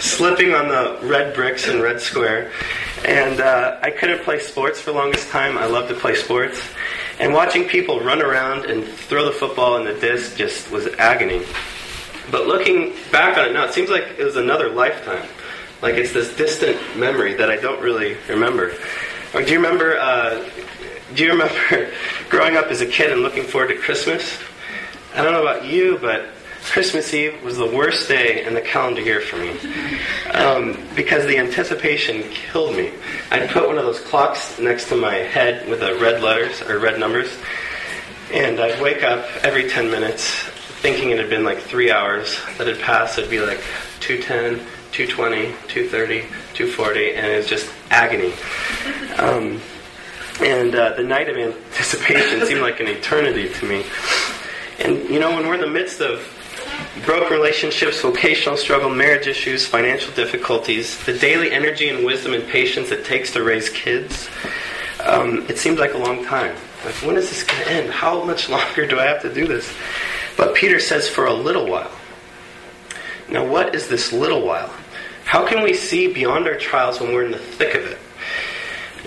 slipping 0.00 0.54
on 0.54 0.68
the 0.68 0.98
red 1.06 1.34
bricks 1.34 1.68
in 1.68 1.80
Red 1.80 2.00
Square. 2.00 2.52
And 3.04 3.40
uh, 3.40 3.78
I 3.82 3.90
couldn't 3.90 4.22
play 4.22 4.40
sports 4.40 4.80
for 4.80 4.92
the 4.92 4.96
longest 4.96 5.28
time. 5.28 5.58
I 5.58 5.66
loved 5.66 5.88
to 5.88 5.94
play 5.94 6.14
sports. 6.14 6.60
And 7.18 7.32
watching 7.32 7.68
people 7.68 8.00
run 8.00 8.22
around 8.22 8.64
and 8.64 8.84
throw 8.84 9.24
the 9.24 9.32
football 9.32 9.76
and 9.76 9.86
the 9.86 10.00
disc 10.00 10.36
just 10.36 10.70
was 10.70 10.86
agony. 10.98 11.44
But 12.30 12.46
looking 12.46 12.94
back 13.12 13.36
on 13.36 13.46
it 13.46 13.52
now, 13.52 13.66
it 13.66 13.74
seems 13.74 13.90
like 13.90 14.04
it 14.18 14.24
was 14.24 14.36
another 14.36 14.70
lifetime. 14.70 15.26
Like 15.82 15.94
it's 15.94 16.12
this 16.12 16.34
distant 16.34 16.78
memory 16.96 17.34
that 17.34 17.50
I 17.50 17.56
don't 17.56 17.80
really 17.82 18.16
remember. 18.28 18.72
Or 19.34 19.42
do 19.42 19.50
you 19.52 19.56
remember? 19.56 19.98
Uh, 19.98 20.48
do 21.14 21.24
you 21.24 21.30
remember 21.30 21.90
growing 22.28 22.56
up 22.56 22.66
as 22.66 22.80
a 22.80 22.86
kid 22.86 23.12
and 23.12 23.22
looking 23.22 23.44
forward 23.44 23.68
to 23.68 23.76
Christmas? 23.76 24.38
I 25.14 25.22
don't 25.22 25.32
know 25.32 25.42
about 25.42 25.64
you, 25.64 25.98
but 26.00 26.26
Christmas 26.64 27.12
Eve 27.12 27.42
was 27.42 27.56
the 27.56 27.66
worst 27.66 28.08
day 28.08 28.44
in 28.44 28.54
the 28.54 28.60
calendar 28.60 29.00
year 29.00 29.20
for 29.20 29.36
me 29.36 29.54
um, 30.32 30.76
because 30.96 31.26
the 31.26 31.38
anticipation 31.38 32.22
killed 32.30 32.74
me. 32.74 32.90
I'd 33.30 33.50
put 33.50 33.66
one 33.66 33.78
of 33.78 33.84
those 33.84 34.00
clocks 34.00 34.58
next 34.58 34.88
to 34.88 34.96
my 34.96 35.14
head 35.14 35.68
with 35.68 35.80
the 35.80 35.94
red 35.96 36.22
letters 36.22 36.62
or 36.62 36.78
red 36.78 36.98
numbers, 36.98 37.36
and 38.32 38.58
I'd 38.58 38.80
wake 38.80 39.02
up 39.04 39.24
every 39.44 39.68
10 39.68 39.90
minutes 39.90 40.24
thinking 40.80 41.10
it 41.10 41.18
had 41.18 41.30
been 41.30 41.44
like 41.44 41.58
three 41.58 41.90
hours 41.90 42.40
that 42.58 42.66
had 42.66 42.80
passed. 42.80 43.18
It'd 43.18 43.30
be 43.30 43.40
like 43.40 43.60
210, 44.00 44.66
220, 44.90 45.46
230, 45.68 46.20
240, 46.54 47.14
and 47.14 47.26
it 47.26 47.36
was 47.36 47.46
just 47.46 47.70
agony. 47.90 48.32
Um, 49.18 49.60
and 50.40 50.74
uh, 50.74 50.94
the 50.94 51.02
night 51.02 51.28
of 51.28 51.36
anticipation 51.36 52.44
seemed 52.46 52.60
like 52.60 52.80
an 52.80 52.88
eternity 52.88 53.48
to 53.48 53.66
me. 53.66 53.84
And 54.80 55.08
you 55.08 55.20
know, 55.20 55.30
when 55.30 55.46
we're 55.46 55.54
in 55.54 55.60
the 55.60 55.66
midst 55.66 56.00
of 56.00 56.26
broken 57.04 57.32
relationships, 57.32 58.00
vocational 58.00 58.56
struggle, 58.56 58.90
marriage 58.90 59.26
issues, 59.26 59.66
financial 59.66 60.12
difficulties, 60.14 61.02
the 61.04 61.16
daily 61.16 61.50
energy 61.52 61.88
and 61.88 62.04
wisdom 62.04 62.34
and 62.34 62.44
patience 62.48 62.90
it 62.90 63.04
takes 63.04 63.32
to 63.32 63.42
raise 63.42 63.68
kids, 63.68 64.28
um, 65.04 65.46
it 65.48 65.58
seems 65.58 65.78
like 65.78 65.94
a 65.94 65.98
long 65.98 66.24
time. 66.24 66.56
Like, 66.84 66.94
when 66.96 67.16
is 67.16 67.30
this 67.30 67.44
going 67.44 67.62
to 67.64 67.70
end? 67.70 67.90
How 67.90 68.24
much 68.24 68.48
longer 68.50 68.86
do 68.86 68.98
I 68.98 69.04
have 69.04 69.22
to 69.22 69.32
do 69.32 69.46
this? 69.46 69.72
But 70.36 70.54
Peter 70.54 70.80
says, 70.80 71.08
for 71.08 71.26
a 71.26 71.34
little 71.34 71.66
while. 71.68 71.90
Now, 73.28 73.46
what 73.46 73.74
is 73.74 73.88
this 73.88 74.12
little 74.12 74.44
while? 74.44 74.72
How 75.24 75.46
can 75.46 75.62
we 75.62 75.74
see 75.74 76.12
beyond 76.12 76.46
our 76.46 76.56
trials 76.56 77.00
when 77.00 77.12
we're 77.12 77.24
in 77.24 77.30
the 77.30 77.38
thick 77.38 77.74
of 77.74 77.84
it? 77.86 77.98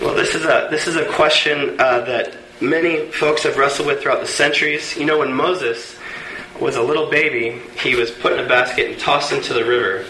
Well, 0.00 0.14
this 0.14 0.36
is 0.36 0.44
a 0.44 0.68
this 0.70 0.86
is 0.86 0.94
a 0.94 1.04
question 1.06 1.74
uh, 1.80 2.02
that 2.02 2.36
many 2.60 3.10
folks 3.10 3.42
have 3.42 3.56
wrestled 3.56 3.88
with 3.88 4.00
throughout 4.00 4.20
the 4.20 4.28
centuries. 4.28 4.96
You 4.96 5.04
know, 5.04 5.18
when 5.18 5.32
Moses 5.32 5.96
was 6.60 6.76
a 6.76 6.82
little 6.82 7.10
baby, 7.10 7.60
he 7.82 7.96
was 7.96 8.12
put 8.12 8.32
in 8.32 8.38
a 8.38 8.46
basket 8.46 8.90
and 8.92 9.00
tossed 9.00 9.32
into 9.32 9.54
the 9.54 9.64
river 9.64 10.04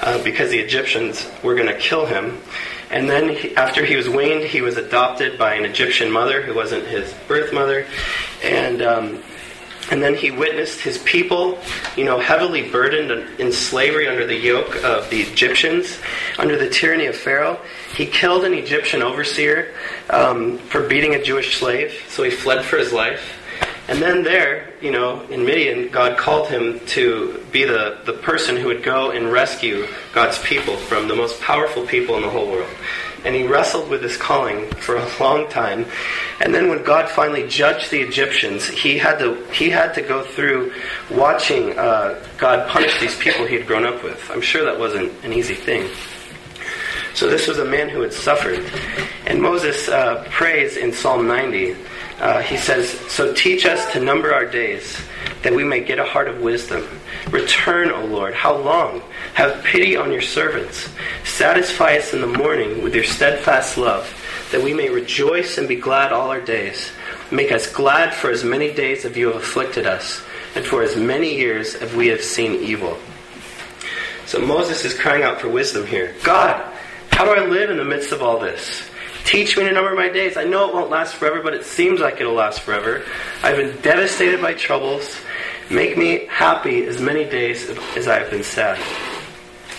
uh, 0.00 0.20
because 0.24 0.50
the 0.50 0.58
Egyptians 0.58 1.30
were 1.44 1.54
going 1.54 1.68
to 1.68 1.78
kill 1.78 2.04
him. 2.04 2.36
And 2.90 3.08
then, 3.08 3.28
he, 3.28 3.54
after 3.54 3.84
he 3.84 3.94
was 3.94 4.08
weaned, 4.08 4.42
he 4.42 4.60
was 4.60 4.76
adopted 4.76 5.38
by 5.38 5.54
an 5.54 5.64
Egyptian 5.64 6.10
mother 6.10 6.42
who 6.42 6.52
wasn't 6.52 6.86
his 6.88 7.14
birth 7.28 7.52
mother. 7.52 7.86
And 8.42 8.82
um, 8.82 9.22
and 9.90 10.02
then 10.02 10.14
he 10.14 10.30
witnessed 10.30 10.80
his 10.80 10.98
people, 10.98 11.58
you 11.96 12.04
know, 12.04 12.18
heavily 12.18 12.70
burdened 12.70 13.10
in 13.40 13.52
slavery 13.52 14.06
under 14.06 14.26
the 14.26 14.36
yoke 14.36 14.84
of 14.84 15.08
the 15.10 15.20
Egyptians, 15.20 15.98
under 16.38 16.56
the 16.56 16.68
tyranny 16.68 17.06
of 17.06 17.16
Pharaoh. 17.16 17.58
He 17.98 18.06
killed 18.06 18.44
an 18.44 18.54
Egyptian 18.54 19.02
overseer 19.02 19.74
um, 20.08 20.58
for 20.58 20.86
beating 20.86 21.16
a 21.16 21.22
Jewish 21.22 21.58
slave, 21.58 21.92
so 22.06 22.22
he 22.22 22.30
fled 22.30 22.64
for 22.64 22.78
his 22.78 22.92
life. 22.92 23.34
And 23.88 24.00
then 24.00 24.22
there, 24.22 24.72
you 24.80 24.92
know, 24.92 25.22
in 25.22 25.44
Midian, 25.44 25.88
God 25.88 26.16
called 26.16 26.46
him 26.46 26.78
to 26.94 27.44
be 27.50 27.64
the, 27.64 27.98
the 28.06 28.12
person 28.12 28.56
who 28.56 28.68
would 28.68 28.84
go 28.84 29.10
and 29.10 29.32
rescue 29.32 29.88
God's 30.12 30.38
people 30.38 30.76
from 30.76 31.08
the 31.08 31.16
most 31.16 31.40
powerful 31.40 31.84
people 31.84 32.14
in 32.14 32.22
the 32.22 32.30
whole 32.30 32.46
world 32.46 32.70
and 33.24 33.34
he 33.34 33.44
wrestled 33.44 33.90
with 33.90 34.00
this 34.00 34.16
calling 34.16 34.70
for 34.76 34.96
a 34.96 35.08
long 35.20 35.48
time. 35.48 35.84
And 36.40 36.54
then 36.54 36.68
when 36.68 36.84
God 36.84 37.08
finally 37.08 37.48
judged 37.48 37.90
the 37.90 38.00
Egyptians, 38.00 38.68
he 38.68 38.96
had 38.96 39.18
to 39.18 39.44
he 39.50 39.70
had 39.70 39.92
to 39.94 40.02
go 40.02 40.22
through 40.22 40.72
watching 41.10 41.76
uh, 41.76 42.24
God 42.36 42.68
punish 42.68 43.00
these 43.00 43.18
people 43.18 43.44
he 43.44 43.56
had 43.56 43.66
grown 43.66 43.84
up 43.84 44.04
with. 44.04 44.30
I'm 44.30 44.40
sure 44.40 44.64
that 44.64 44.78
wasn't 44.78 45.12
an 45.24 45.32
easy 45.32 45.54
thing. 45.54 45.90
So 47.14 47.28
this 47.28 47.46
was 47.48 47.58
a 47.58 47.64
man 47.64 47.88
who 47.88 48.00
had 48.00 48.12
suffered, 48.12 48.64
and 49.26 49.40
Moses 49.40 49.88
uh, 49.88 50.24
prays 50.30 50.76
in 50.76 50.92
Psalm 50.92 51.26
90. 51.26 51.76
Uh, 52.20 52.40
he 52.42 52.56
says, 52.56 52.90
"So 53.10 53.32
teach 53.34 53.66
us 53.66 53.92
to 53.92 54.00
number 54.00 54.32
our 54.34 54.46
days." 54.46 54.96
that 55.42 55.52
we 55.52 55.64
may 55.64 55.80
get 55.80 55.98
a 55.98 56.04
heart 56.04 56.28
of 56.28 56.40
wisdom. 56.40 56.86
Return, 57.30 57.90
O 57.90 58.04
Lord. 58.04 58.34
How 58.34 58.56
long? 58.56 59.02
Have 59.34 59.62
pity 59.64 59.96
on 59.96 60.12
your 60.12 60.22
servants. 60.22 60.88
Satisfy 61.24 61.96
us 61.96 62.12
in 62.12 62.20
the 62.20 62.26
morning 62.26 62.82
with 62.82 62.94
your 62.94 63.04
steadfast 63.04 63.78
love, 63.78 64.12
that 64.50 64.62
we 64.62 64.74
may 64.74 64.90
rejoice 64.90 65.58
and 65.58 65.68
be 65.68 65.76
glad 65.76 66.12
all 66.12 66.30
our 66.30 66.40
days. 66.40 66.90
Make 67.30 67.52
us 67.52 67.70
glad 67.70 68.14
for 68.14 68.30
as 68.30 68.42
many 68.42 68.72
days 68.72 69.04
as 69.04 69.16
you 69.16 69.28
have 69.28 69.36
afflicted 69.36 69.86
us, 69.86 70.22
and 70.54 70.64
for 70.64 70.82
as 70.82 70.96
many 70.96 71.36
years 71.36 71.74
as 71.74 71.94
we 71.94 72.08
have 72.08 72.22
seen 72.22 72.54
evil. 72.54 72.98
So 74.26 74.40
Moses 74.40 74.84
is 74.84 74.98
crying 74.98 75.22
out 75.22 75.40
for 75.40 75.48
wisdom 75.48 75.86
here. 75.86 76.14
God, 76.22 76.62
how 77.18 77.24
do 77.24 77.32
I 77.32 77.44
live 77.44 77.68
in 77.68 77.78
the 77.78 77.84
midst 77.84 78.12
of 78.12 78.22
all 78.22 78.38
this? 78.38 78.88
Teach 79.24 79.56
me 79.56 79.64
to 79.64 79.72
number 79.72 79.92
my 79.92 80.08
days. 80.08 80.36
I 80.36 80.44
know 80.44 80.68
it 80.68 80.72
won't 80.72 80.88
last 80.88 81.16
forever, 81.16 81.42
but 81.42 81.52
it 81.52 81.64
seems 81.64 81.98
like 81.98 82.20
it'll 82.20 82.32
last 82.32 82.60
forever. 82.60 83.02
I've 83.42 83.56
been 83.56 83.76
devastated 83.80 84.40
by 84.40 84.54
troubles. 84.54 85.16
Make 85.68 85.98
me 85.98 86.26
happy 86.30 86.84
as 86.84 87.00
many 87.00 87.24
days 87.24 87.70
as 87.96 88.06
I 88.06 88.20
have 88.20 88.30
been 88.30 88.44
sad. 88.44 88.78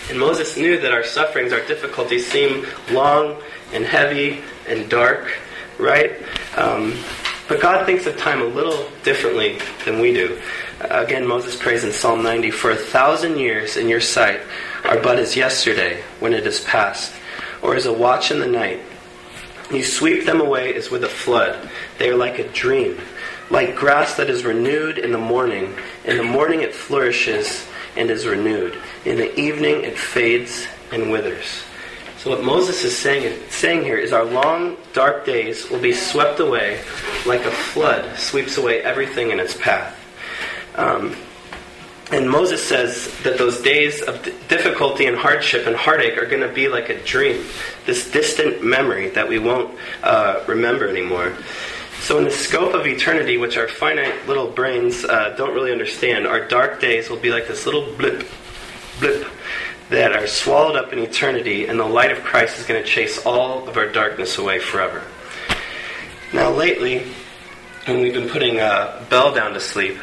And 0.10 0.20
Moses 0.20 0.58
knew 0.58 0.82
that 0.82 0.92
our 0.92 1.02
sufferings, 1.02 1.54
our 1.54 1.66
difficulties 1.66 2.30
seem 2.30 2.68
long 2.92 3.42
and 3.72 3.86
heavy 3.86 4.42
and 4.68 4.90
dark, 4.90 5.34
right? 5.78 6.22
Um, 6.58 6.94
but 7.48 7.62
God 7.62 7.86
thinks 7.86 8.06
of 8.06 8.18
time 8.18 8.42
a 8.42 8.48
little 8.48 8.86
differently 9.04 9.60
than 9.86 10.02
we 10.02 10.12
do. 10.12 10.42
Again, 10.82 11.26
Moses 11.26 11.56
prays 11.56 11.86
in 11.86 11.94
Psalm 11.94 12.22
90 12.22 12.52
For 12.52 12.72
a 12.72 12.76
thousand 12.76 13.38
years 13.38 13.78
in 13.78 13.88
your 13.88 14.02
sight 14.02 14.42
are 14.84 15.00
but 15.00 15.20
as 15.20 15.38
yesterday 15.38 16.04
when 16.20 16.34
it 16.34 16.46
is 16.46 16.60
past, 16.60 17.14
or 17.62 17.76
as 17.76 17.86
a 17.86 17.94
watch 17.94 18.32
in 18.32 18.40
the 18.40 18.48
night. 18.48 18.82
You 19.72 19.84
sweep 19.84 20.26
them 20.26 20.42
away 20.42 20.74
as 20.74 20.90
with 20.90 21.04
a 21.04 21.10
flood. 21.10 21.70
They 21.98 22.10
are 22.10 22.18
like 22.18 22.40
a 22.40 22.48
dream 22.50 22.98
like 23.50 23.76
grass 23.76 24.16
that 24.16 24.30
is 24.30 24.46
renewed 24.46 24.98
in 24.98 25.12
the 25.12 25.18
morning. 25.18 25.76
In 26.06 26.18
the 26.18 26.24
morning 26.24 26.62
it 26.62 26.74
flourishes 26.74 27.66
and 27.96 28.10
is 28.10 28.26
renewed. 28.26 28.78
In 29.06 29.18
the 29.18 29.38
evening 29.40 29.84
it 29.84 29.98
fades 29.98 30.68
and 30.92 31.12
withers. 31.12 31.64
So 32.18 32.30
what 32.30 32.44
Moses 32.44 32.84
is 32.84 32.98
saying, 32.98 33.42
saying 33.50 33.84
here 33.84 33.98
is 33.98 34.12
our 34.12 34.26
long, 34.26 34.76
dark 34.94 35.26
days 35.26 35.70
will 35.70 35.80
be 35.80 35.94
swept 35.94 36.40
away 36.40 36.82
like 37.26 37.46
a 37.46 37.52
flood 37.52 38.18
sweeps 38.18 38.58
away 38.58 38.82
everything 38.82 39.32
in 39.32 39.40
its 39.40 39.56
path. 39.56 39.96
Um, 40.76 41.16
and 42.12 42.30
Moses 42.30 42.68
says 42.68 43.14
that 43.24 43.38
those 43.38 43.62
days 43.62 44.02
of 44.02 44.24
difficulty 44.48 45.06
and 45.06 45.16
hardship 45.16 45.68
and 45.68 45.76
heartache 45.76 46.18
are 46.18 46.26
going 46.26 46.42
to 46.42 46.54
be 46.54 46.68
like 46.68 46.90
a 46.90 47.04
dream, 47.04 47.46
this 47.86 48.10
distant 48.12 48.64
memory 48.64 49.10
that 49.10 49.28
we 49.28 49.38
won't 49.38 49.78
uh, 50.02 50.44
remember 50.48 50.88
anymore. 50.88 51.36
So, 52.02 52.18
in 52.18 52.24
the 52.24 52.32
scope 52.32 52.74
of 52.74 52.88
eternity, 52.88 53.38
which 53.38 53.58
our 53.58 53.68
finite 53.68 54.28
little 54.28 54.50
brains 54.50 55.04
uh, 55.04 55.36
don't 55.38 55.54
really 55.54 55.72
understand, 55.72 56.26
our 56.26 56.48
dark 56.48 56.80
days 56.80 57.10
will 57.10 57.18
be 57.18 57.30
like 57.30 57.48
this 57.48 57.66
little 57.66 57.94
blip, 57.98 58.26
blip, 59.00 59.28
that 59.90 60.14
are 60.14 60.26
swallowed 60.26 60.78
up 60.78 60.94
in 60.94 61.00
eternity, 61.00 61.68
and 61.68 61.80
the 61.80 61.86
light 61.86 62.12
of 62.12 62.24
Christ 62.24 62.58
is 62.58 62.66
going 62.66 62.82
to 62.82 62.88
chase 62.88 63.24
all 63.26 63.68
of 63.68 63.78
our 63.78 63.88
darkness 63.88 64.38
away 64.38 64.60
forever. 64.60 65.04
Now, 66.34 66.52
lately, 66.52 67.06
when 67.86 68.02
we've 68.02 68.14
been 68.14 68.30
putting 68.30 68.60
uh, 68.60 69.04
Belle 69.10 69.34
down 69.34 69.54
to 69.54 69.60
sleep, 69.60 69.98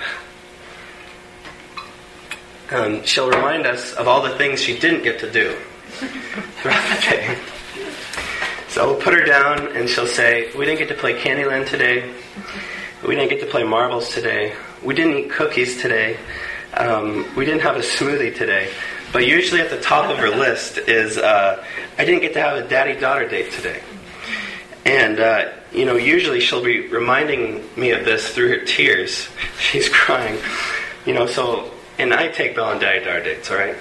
um, 2.70 3.04
she'll 3.04 3.30
remind 3.30 3.66
us 3.66 3.92
of 3.94 4.08
all 4.08 4.22
the 4.22 4.36
things 4.36 4.60
she 4.60 4.78
didn't 4.78 5.02
get 5.02 5.20
to 5.20 5.30
do 5.30 5.54
throughout 6.60 6.96
the 6.96 7.00
day. 7.02 7.38
So 8.68 8.92
we'll 8.92 9.00
put 9.00 9.14
her 9.14 9.24
down 9.24 9.74
and 9.76 9.88
she'll 9.88 10.06
say, 10.06 10.54
We 10.56 10.66
didn't 10.66 10.78
get 10.78 10.88
to 10.88 10.94
play 10.94 11.14
Candyland 11.18 11.66
today. 11.66 12.12
We 13.06 13.14
didn't 13.14 13.30
get 13.30 13.40
to 13.40 13.46
play 13.46 13.62
marbles 13.62 14.12
today. 14.12 14.54
We 14.82 14.94
didn't 14.94 15.16
eat 15.16 15.30
cookies 15.30 15.80
today. 15.80 16.18
Um, 16.74 17.24
we 17.36 17.44
didn't 17.44 17.62
have 17.62 17.76
a 17.76 17.80
smoothie 17.80 18.36
today. 18.36 18.70
But 19.12 19.26
usually 19.26 19.60
at 19.60 19.70
the 19.70 19.80
top 19.80 20.10
of 20.10 20.18
her 20.18 20.28
list 20.28 20.76
is, 20.76 21.16
uh, 21.16 21.64
I 21.96 22.04
didn't 22.04 22.20
get 22.20 22.34
to 22.34 22.40
have 22.42 22.58
a 22.58 22.68
daddy 22.68 22.98
daughter 22.98 23.28
date 23.28 23.52
today. 23.52 23.80
And, 24.84 25.20
uh, 25.20 25.52
you 25.72 25.84
know, 25.84 25.96
usually 25.96 26.40
she'll 26.40 26.62
be 26.62 26.88
reminding 26.88 27.64
me 27.76 27.92
of 27.92 28.04
this 28.04 28.28
through 28.28 28.48
her 28.50 28.64
tears. 28.64 29.28
She's 29.58 29.88
crying. 29.88 30.38
You 31.06 31.14
know, 31.14 31.26
so 31.26 31.70
and 31.98 32.12
I 32.12 32.28
take 32.28 32.54
Belle 32.54 32.66
on 32.66 32.78
Daddy 32.78 33.04
Dar 33.04 33.20
dates, 33.20 33.50
all 33.50 33.56
right? 33.56 33.76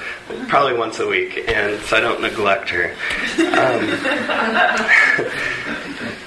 Probably 0.48 0.78
once 0.78 1.00
a 1.00 1.08
week, 1.08 1.44
and 1.48 1.82
so 1.82 1.98
I 1.98 2.00
don't 2.00 2.22
neglect 2.22 2.70
her. 2.70 2.92
Um, 3.40 3.88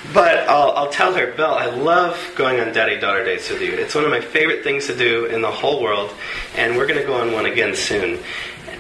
but 0.13 0.49
I'll, 0.49 0.73
I'll, 0.73 0.91
tell 0.91 1.15
her, 1.15 1.33
Belle, 1.33 1.55
I 1.55 1.67
love 1.67 2.33
going 2.37 2.61
on 2.61 2.73
Daddy 2.73 2.99
Daughter 2.99 3.25
dates 3.25 3.49
with 3.51 3.63
you. 3.63 3.73
It's 3.73 3.95
one 3.95 4.05
of 4.05 4.11
my 4.11 4.21
favorite 4.21 4.65
things 4.65 4.87
to 4.89 4.97
do 4.97 5.27
in 5.27 5.41
the 5.41 5.51
whole 5.51 5.83
world, 5.83 6.13
and 6.57 6.77
we're 6.77 6.87
going 6.87 7.01
to 7.01 7.07
go 7.07 7.15
on 7.15 7.33
one 7.33 7.47
again 7.47 7.75
soon. 7.75 8.19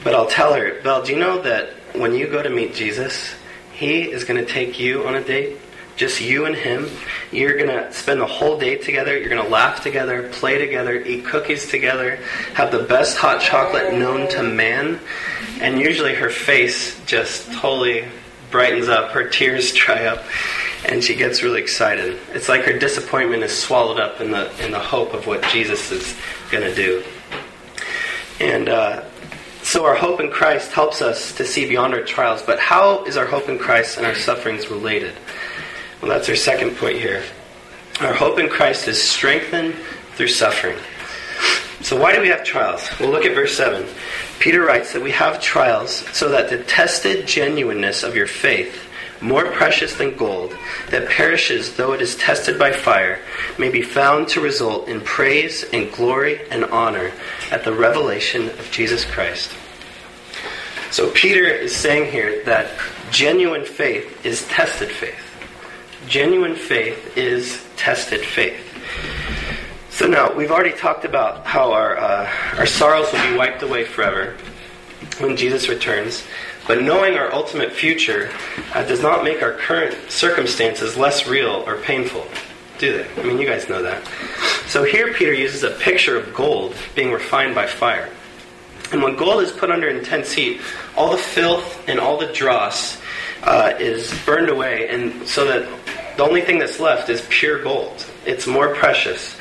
But 0.05 0.15
I'll 0.15 0.29
tell 0.29 0.55
her, 0.55 0.81
Belle, 0.83 1.03
do 1.03 1.13
you 1.13 1.19
know 1.19 1.41
that 1.43 1.71
when 1.95 2.15
you 2.15 2.27
go 2.29 2.43
to 2.43 2.51
meet 2.51 2.75
Jesus, 2.75 3.35
He 3.73 4.03
is 4.03 4.25
going 4.25 4.45
to 4.45 4.51
take 4.51 4.79
you 4.79 5.07
on 5.07 5.15
a 5.15 5.25
date? 5.25 5.57
Just 5.99 6.21
you 6.21 6.47
and 6.47 6.55
him. 6.55 6.89
You're 7.33 7.57
going 7.57 7.69
to 7.69 7.93
spend 7.93 8.21
the 8.21 8.27
whole 8.27 8.59
day 8.59 8.77
together. 8.77 9.19
You're 9.19 9.29
going 9.29 9.43
to 9.43 9.51
laugh 9.51 9.83
together, 9.83 10.29
play 10.31 10.57
together, 10.57 10.97
eat 11.03 11.27
cookies 11.27 11.69
together, 11.69 12.17
have 12.55 12.71
the 12.71 12.85
best 12.85 13.19
hot 13.19 13.43
chocolate 13.43 13.93
known 13.93 14.29
to 14.31 14.43
man. 14.43 15.01
And 15.61 15.79
usually 15.79 16.15
her 16.15 16.31
face 16.31 16.99
just 17.05 17.53
totally 17.53 18.07
brightens 18.51 18.89
up, 18.89 19.11
her 19.11 19.29
tears 19.29 19.73
dry 19.75 20.07
up, 20.07 20.25
and 20.89 21.03
she 21.03 21.17
gets 21.17 21.43
really 21.43 21.61
excited. 21.61 22.19
It's 22.33 22.49
like 22.49 22.63
her 22.63 22.79
disappointment 22.79 23.43
is 23.43 23.57
swallowed 23.57 23.99
up 23.99 24.21
in 24.21 24.31
the, 24.31 24.51
in 24.65 24.71
the 24.71 24.79
hope 24.79 25.13
of 25.13 25.27
what 25.27 25.43
Jesus 25.51 25.91
is 25.91 26.17
going 26.51 26.63
to 26.63 26.75
do. 26.75 27.03
And 28.41 28.69
uh, 28.69 29.05
so 29.65 29.85
our 29.85 29.97
hope 29.97 30.21
in 30.21 30.31
Christ 30.31 30.71
helps 30.71 31.03
us 31.03 31.33
to 31.35 31.45
see 31.45 31.69
beyond 31.69 31.93
our 31.93 32.03
trials, 32.03 32.41
but 32.41 32.61
how 32.61 33.05
is 33.05 33.17
our 33.17 33.27
hope 33.27 33.49
in 33.49 33.59
Christ 33.59 33.99
and 33.99 34.07
our 34.07 34.15
sufferings 34.15 34.71
related? 34.71 35.15
Well, 36.01 36.11
that's 36.13 36.29
our 36.29 36.37
second 36.37 36.77
point 36.77 36.99
here. 36.99 37.25
Our 38.01 38.15
hope 38.15 38.39
in 38.39 38.49
Christ 38.49 38.87
is 38.87 39.03
strengthened 39.03 39.75
through 40.15 40.29
suffering. 40.29 40.79
So, 41.81 42.01
why 42.01 42.15
do 42.15 42.21
we 42.21 42.29
have 42.29 42.45
trials? 42.45 42.89
We'll 43.01 43.11
look 43.11 43.25
at 43.25 43.35
verse 43.35 43.57
7. 43.57 43.85
Peter 44.39 44.63
writes 44.63 44.93
that 44.93 45.03
we 45.03 45.11
have 45.11 45.41
trials 45.41 46.05
so 46.17 46.29
that 46.29 46.51
the 46.51 46.63
tested 46.65 47.27
genuineness 47.27 48.05
of 48.05 48.15
your 48.15 48.29
faith, 48.29 48.89
more 49.21 49.47
precious 49.47 49.95
than 49.95 50.17
gold, 50.17 50.57
that 50.91 51.09
perishes 51.09 51.77
though 51.77 51.93
it 51.93 52.01
is 52.01 52.15
tested 52.17 52.59
by 52.59 52.73
fire, 52.73 53.19
may 53.59 53.69
be 53.69 53.83
found 53.83 54.29
to 54.29 54.41
result 54.41 54.87
in 54.87 55.01
praise 55.01 55.65
and 55.73 55.93
glory 55.93 56.41
and 56.51 56.65
honor 56.67 57.11
at 57.51 57.65
the 57.65 57.73
revelation 57.73 58.49
of 58.51 58.71
Jesus 58.71 59.05
Christ. 59.05 59.53
So, 60.93 61.11
Peter 61.11 61.45
is 61.45 61.75
saying 61.75 62.13
here 62.13 62.45
that 62.45 62.71
genuine 63.11 63.65
faith 63.65 64.25
is 64.25 64.47
tested 64.47 64.91
faith. 64.91 65.28
Genuine 66.07 66.55
faith 66.55 67.17
is 67.17 67.67
tested 67.77 68.21
faith. 68.21 68.65
So 69.91 70.07
now, 70.07 70.33
we've 70.33 70.53
already 70.53 70.77
talked 70.77 71.05
about 71.05 71.45
how 71.45 71.73
our, 71.73 71.99
uh, 71.99 72.31
our 72.57 72.67
sorrows 72.67 73.13
will 73.13 73.31
be 73.31 73.37
wiped 73.37 73.63
away 73.63 73.85
forever 73.85 74.37
when 75.19 75.37
Jesus 75.37 75.69
returns. 75.69 76.25
But 76.69 76.83
knowing 76.83 77.17
our 77.17 77.33
ultimate 77.33 77.73
future 77.73 78.31
uh, 78.75 78.85
does 78.85 79.03
not 79.03 79.25
make 79.25 79.43
our 79.43 79.53
current 79.53 79.97
circumstances 80.11 80.97
less 80.97 81.27
real 81.27 81.65
or 81.67 81.79
painful, 81.79 82.27
do 82.79 82.99
they? 82.99 83.21
I 83.21 83.25
mean, 83.25 83.39
you 83.39 83.47
guys 83.47 83.69
know 83.69 83.83
that. 83.83 84.07
So 84.67 84.85
here, 84.85 85.13
Peter 85.13 85.33
uses 85.33 85.65
a 85.65 85.71
picture 85.71 86.17
of 86.17 86.33
gold 86.33 86.77
being 86.95 87.11
refined 87.11 87.55
by 87.55 87.67
fire. 87.67 88.09
And 88.93 89.03
when 89.03 89.17
gold 89.17 89.43
is 89.43 89.51
put 89.51 89.71
under 89.71 89.89
intense 89.89 90.33
heat, 90.33 90.61
all 90.97 91.11
the 91.11 91.19
filth 91.19 91.89
and 91.89 91.99
all 91.99 92.19
the 92.19 92.33
dross 92.33 92.99
uh, 93.43 93.75
is 93.79 94.15
burned 94.25 94.49
away, 94.49 94.89
and 94.89 95.27
so 95.27 95.45
that 95.45 95.69
the 96.19 96.25
only 96.25 96.43
thing 96.43 96.59
that's 96.59 96.81
left 96.81 97.09
is 97.11 97.25
pure 97.31 97.63
gold. 97.63 98.05
It's 98.27 98.45
more 98.45 98.75
precious, 98.75 99.37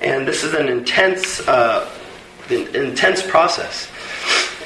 and 0.00 0.26
this 0.26 0.42
is 0.42 0.54
an 0.54 0.68
intense, 0.68 1.38
uh, 1.46 1.88
intense 2.50 3.24
process. 3.24 3.88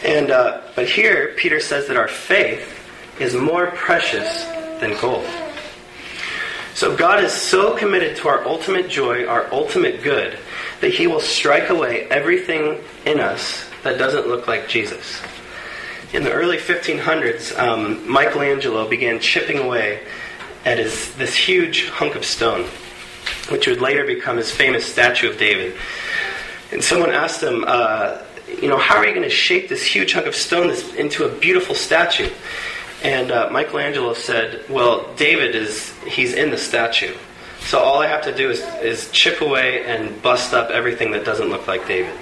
And 0.02 0.30
uh, 0.30 0.62
but 0.74 0.88
here, 0.88 1.34
Peter 1.36 1.60
says 1.60 1.86
that 1.88 1.98
our 1.98 2.08
faith 2.08 2.66
is 3.20 3.34
more 3.34 3.72
precious 3.72 4.46
than 4.80 4.98
gold. 5.02 5.28
So 6.72 6.96
God 6.96 7.22
is 7.22 7.32
so 7.32 7.76
committed 7.76 8.16
to 8.16 8.28
our 8.28 8.42
ultimate 8.46 8.88
joy, 8.88 9.26
our 9.26 9.52
ultimate 9.52 10.02
good, 10.02 10.38
that 10.80 10.94
He 10.94 11.06
will 11.06 11.20
strike 11.20 11.68
away 11.68 12.08
everything 12.08 12.78
in 13.04 13.20
us 13.20 13.68
that 13.82 13.98
doesn't 13.98 14.26
look 14.26 14.48
like 14.48 14.66
Jesus. 14.66 15.20
In 16.14 16.24
the 16.24 16.32
early 16.32 16.56
1500s, 16.56 17.56
um, 17.58 18.10
Michelangelo 18.10 18.88
began 18.88 19.20
chipping 19.20 19.58
away 19.58 20.00
at 20.64 20.78
his, 20.78 21.14
this 21.14 21.34
huge 21.34 21.88
hunk 21.88 22.14
of 22.14 22.24
stone, 22.24 22.68
which 23.50 23.66
would 23.66 23.80
later 23.80 24.04
become 24.04 24.36
his 24.36 24.50
famous 24.50 24.90
statue 24.90 25.30
of 25.30 25.38
David. 25.38 25.74
And 26.72 26.82
someone 26.82 27.10
asked 27.10 27.42
him, 27.42 27.64
uh, 27.66 28.18
you 28.60 28.68
know, 28.68 28.78
how 28.78 28.96
are 28.96 29.06
you 29.06 29.14
going 29.14 29.28
to 29.28 29.34
shape 29.34 29.68
this 29.68 29.84
huge 29.84 30.12
hunk 30.12 30.26
of 30.26 30.34
stone 30.34 30.70
into 30.96 31.24
a 31.24 31.28
beautiful 31.28 31.74
statue? 31.74 32.30
And 33.02 33.30
uh, 33.30 33.48
Michelangelo 33.50 34.14
said, 34.14 34.64
well, 34.68 35.12
David 35.16 35.54
is, 35.54 35.92
he's 36.06 36.34
in 36.34 36.50
the 36.50 36.58
statue. 36.58 37.14
So 37.60 37.78
all 37.78 38.00
I 38.00 38.06
have 38.06 38.22
to 38.24 38.34
do 38.34 38.50
is, 38.50 38.60
is 38.82 39.10
chip 39.10 39.40
away 39.40 39.84
and 39.84 40.20
bust 40.22 40.52
up 40.52 40.70
everything 40.70 41.12
that 41.12 41.24
doesn't 41.24 41.48
look 41.48 41.66
like 41.66 41.86
David. 41.86 42.14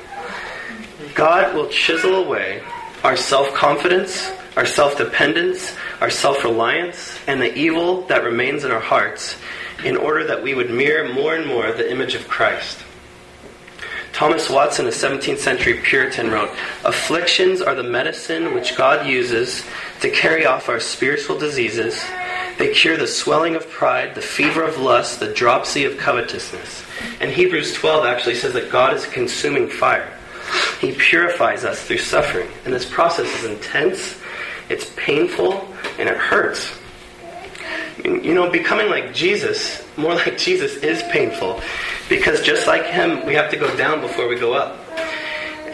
God 1.14 1.54
will 1.54 1.68
chisel 1.68 2.16
away 2.16 2.62
our 3.02 3.16
self 3.16 3.52
confidence, 3.54 4.30
our 4.56 4.66
self 4.66 4.96
dependence, 4.96 5.74
our 6.00 6.10
self 6.10 6.44
reliance, 6.44 7.18
and 7.26 7.40
the 7.40 7.56
evil 7.56 8.02
that 8.02 8.24
remains 8.24 8.64
in 8.64 8.70
our 8.70 8.80
hearts 8.80 9.36
in 9.84 9.96
order 9.96 10.24
that 10.26 10.42
we 10.42 10.54
would 10.54 10.70
mirror 10.70 11.08
more 11.12 11.34
and 11.34 11.46
more 11.46 11.72
the 11.72 11.90
image 11.90 12.14
of 12.14 12.28
Christ. 12.28 12.84
Thomas 14.12 14.50
Watson, 14.50 14.86
a 14.86 14.90
17th 14.90 15.38
century 15.38 15.74
Puritan, 15.74 16.30
wrote 16.30 16.50
Afflictions 16.84 17.60
are 17.60 17.76
the 17.76 17.84
medicine 17.84 18.52
which 18.52 18.76
God 18.76 19.06
uses 19.06 19.64
to 20.00 20.10
carry 20.10 20.44
off 20.44 20.68
our 20.68 20.80
spiritual 20.80 21.38
diseases. 21.38 22.04
They 22.58 22.72
cure 22.72 22.96
the 22.96 23.06
swelling 23.06 23.54
of 23.54 23.68
pride, 23.68 24.16
the 24.16 24.20
fever 24.20 24.64
of 24.64 24.78
lust, 24.78 25.20
the 25.20 25.32
dropsy 25.32 25.84
of 25.84 25.98
covetousness. 25.98 26.82
And 27.20 27.30
Hebrews 27.30 27.74
12 27.74 28.04
actually 28.04 28.34
says 28.34 28.54
that 28.54 28.72
God 28.72 28.94
is 28.94 29.04
a 29.04 29.10
consuming 29.10 29.68
fire. 29.68 30.12
He 30.80 30.92
purifies 30.92 31.64
us 31.64 31.80
through 31.84 31.98
suffering. 31.98 32.48
And 32.64 32.74
this 32.74 32.90
process 32.90 33.32
is 33.38 33.44
intense, 33.44 34.18
it's 34.68 34.92
painful, 34.96 35.66
and 35.98 36.08
it 36.08 36.16
hurts. 36.16 36.78
You 38.04 38.34
know, 38.34 38.50
becoming 38.50 38.88
like 38.88 39.12
Jesus, 39.12 39.84
more 39.96 40.14
like 40.14 40.38
Jesus, 40.38 40.76
is 40.76 41.02
painful 41.04 41.60
because 42.08 42.42
just 42.42 42.66
like 42.66 42.84
Him, 42.84 43.26
we 43.26 43.34
have 43.34 43.50
to 43.50 43.56
go 43.56 43.74
down 43.76 44.00
before 44.00 44.28
we 44.28 44.36
go 44.36 44.54
up. 44.54 44.78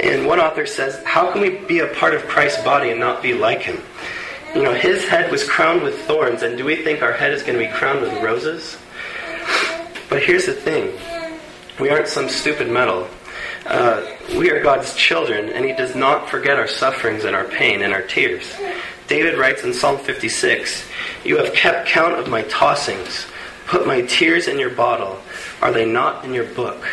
And 0.00 0.26
one 0.26 0.40
author 0.40 0.66
says, 0.66 1.02
How 1.04 1.30
can 1.30 1.40
we 1.40 1.50
be 1.50 1.80
a 1.80 1.88
part 1.94 2.14
of 2.14 2.26
Christ's 2.26 2.62
body 2.64 2.90
and 2.90 2.98
not 2.98 3.22
be 3.22 3.34
like 3.34 3.62
Him? 3.62 3.80
You 4.54 4.62
know, 4.62 4.74
His 4.74 5.06
head 5.06 5.30
was 5.30 5.48
crowned 5.48 5.82
with 5.82 6.00
thorns, 6.02 6.42
and 6.42 6.56
do 6.56 6.64
we 6.64 6.76
think 6.76 7.02
our 7.02 7.12
head 7.12 7.32
is 7.32 7.42
going 7.42 7.58
to 7.58 7.64
be 7.64 7.70
crowned 7.72 8.00
with 8.00 8.12
roses? 8.22 8.78
But 10.08 10.22
here's 10.22 10.46
the 10.46 10.54
thing 10.54 10.92
we 11.80 11.90
aren't 11.90 12.08
some 12.08 12.28
stupid 12.28 12.70
metal. 12.70 13.08
Uh, 13.66 14.06
we 14.36 14.50
are 14.50 14.62
God's 14.62 14.94
children, 14.94 15.48
and 15.48 15.64
He 15.64 15.72
does 15.72 15.94
not 15.94 16.28
forget 16.28 16.58
our 16.58 16.68
sufferings 16.68 17.24
and 17.24 17.34
our 17.34 17.44
pain 17.44 17.82
and 17.82 17.94
our 17.94 18.02
tears. 18.02 18.52
David 19.06 19.38
writes 19.38 19.64
in 19.64 19.72
Psalm 19.72 19.98
56 19.98 20.86
You 21.24 21.38
have 21.38 21.54
kept 21.54 21.88
count 21.88 22.14
of 22.14 22.28
my 22.28 22.42
tossings, 22.44 23.30
put 23.66 23.86
my 23.86 24.02
tears 24.02 24.48
in 24.48 24.58
your 24.58 24.70
bottle. 24.70 25.18
Are 25.62 25.72
they 25.72 25.86
not 25.86 26.24
in 26.24 26.34
your 26.34 26.44
book? 26.44 26.86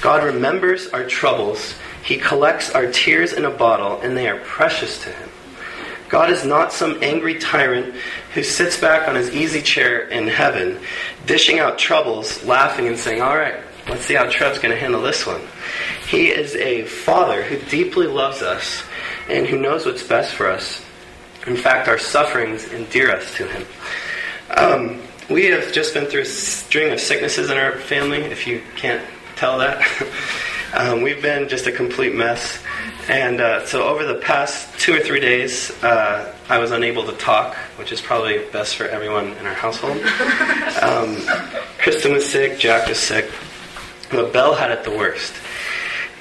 God 0.00 0.22
remembers 0.22 0.88
our 0.88 1.04
troubles. 1.04 1.74
He 2.04 2.16
collects 2.16 2.70
our 2.70 2.90
tears 2.90 3.32
in 3.32 3.44
a 3.44 3.50
bottle, 3.50 4.00
and 4.00 4.16
they 4.16 4.28
are 4.28 4.38
precious 4.38 5.02
to 5.04 5.10
Him. 5.10 5.28
God 6.08 6.30
is 6.30 6.44
not 6.44 6.72
some 6.72 7.02
angry 7.02 7.38
tyrant 7.38 7.94
who 8.34 8.42
sits 8.42 8.76
back 8.76 9.08
on 9.08 9.14
his 9.14 9.30
easy 9.30 9.62
chair 9.62 10.08
in 10.08 10.26
heaven, 10.26 10.80
dishing 11.26 11.60
out 11.60 11.78
troubles, 11.78 12.44
laughing 12.44 12.88
and 12.88 12.98
saying, 12.98 13.22
All 13.22 13.36
right, 13.36 13.60
let's 13.90 14.06
see 14.06 14.14
how 14.14 14.30
Trev's 14.30 14.58
going 14.58 14.72
to 14.72 14.80
handle 14.80 15.02
this 15.02 15.26
one. 15.26 15.40
He 16.06 16.28
is 16.28 16.54
a 16.56 16.84
father 16.84 17.42
who 17.42 17.58
deeply 17.68 18.06
loves 18.06 18.40
us 18.40 18.82
and 19.28 19.46
who 19.46 19.58
knows 19.58 19.84
what's 19.84 20.02
best 20.02 20.34
for 20.34 20.48
us. 20.48 20.82
In 21.46 21.56
fact, 21.56 21.88
our 21.88 21.98
sufferings 21.98 22.72
endear 22.72 23.10
us 23.10 23.34
to 23.34 23.46
him. 23.46 23.66
Um, 24.56 25.02
we 25.28 25.46
have 25.46 25.72
just 25.72 25.94
been 25.94 26.06
through 26.06 26.22
a 26.22 26.26
string 26.26 26.92
of 26.92 27.00
sicknesses 27.00 27.50
in 27.50 27.56
our 27.56 27.72
family, 27.78 28.18
if 28.18 28.46
you 28.46 28.62
can't 28.76 29.04
tell 29.36 29.58
that. 29.58 29.84
um, 30.74 31.02
we've 31.02 31.22
been 31.22 31.48
just 31.48 31.66
a 31.66 31.72
complete 31.72 32.14
mess. 32.14 32.62
And 33.08 33.40
uh, 33.40 33.66
so 33.66 33.84
over 33.84 34.04
the 34.04 34.20
past 34.20 34.78
two 34.78 34.94
or 34.94 35.00
three 35.00 35.20
days, 35.20 35.70
uh, 35.82 36.34
I 36.48 36.58
was 36.58 36.70
unable 36.70 37.04
to 37.06 37.12
talk, 37.12 37.56
which 37.76 37.90
is 37.90 38.00
probably 38.00 38.38
best 38.52 38.76
for 38.76 38.84
everyone 38.84 39.28
in 39.32 39.46
our 39.46 39.54
household. 39.54 40.00
Um, 40.80 41.16
Kristen 41.78 42.12
was 42.12 42.26
sick, 42.26 42.58
Jack 42.58 42.88
was 42.88 42.98
sick, 42.98 43.30
but 44.10 44.32
Belle 44.32 44.54
had 44.54 44.70
it 44.70 44.84
the 44.84 44.90
worst. 44.90 45.34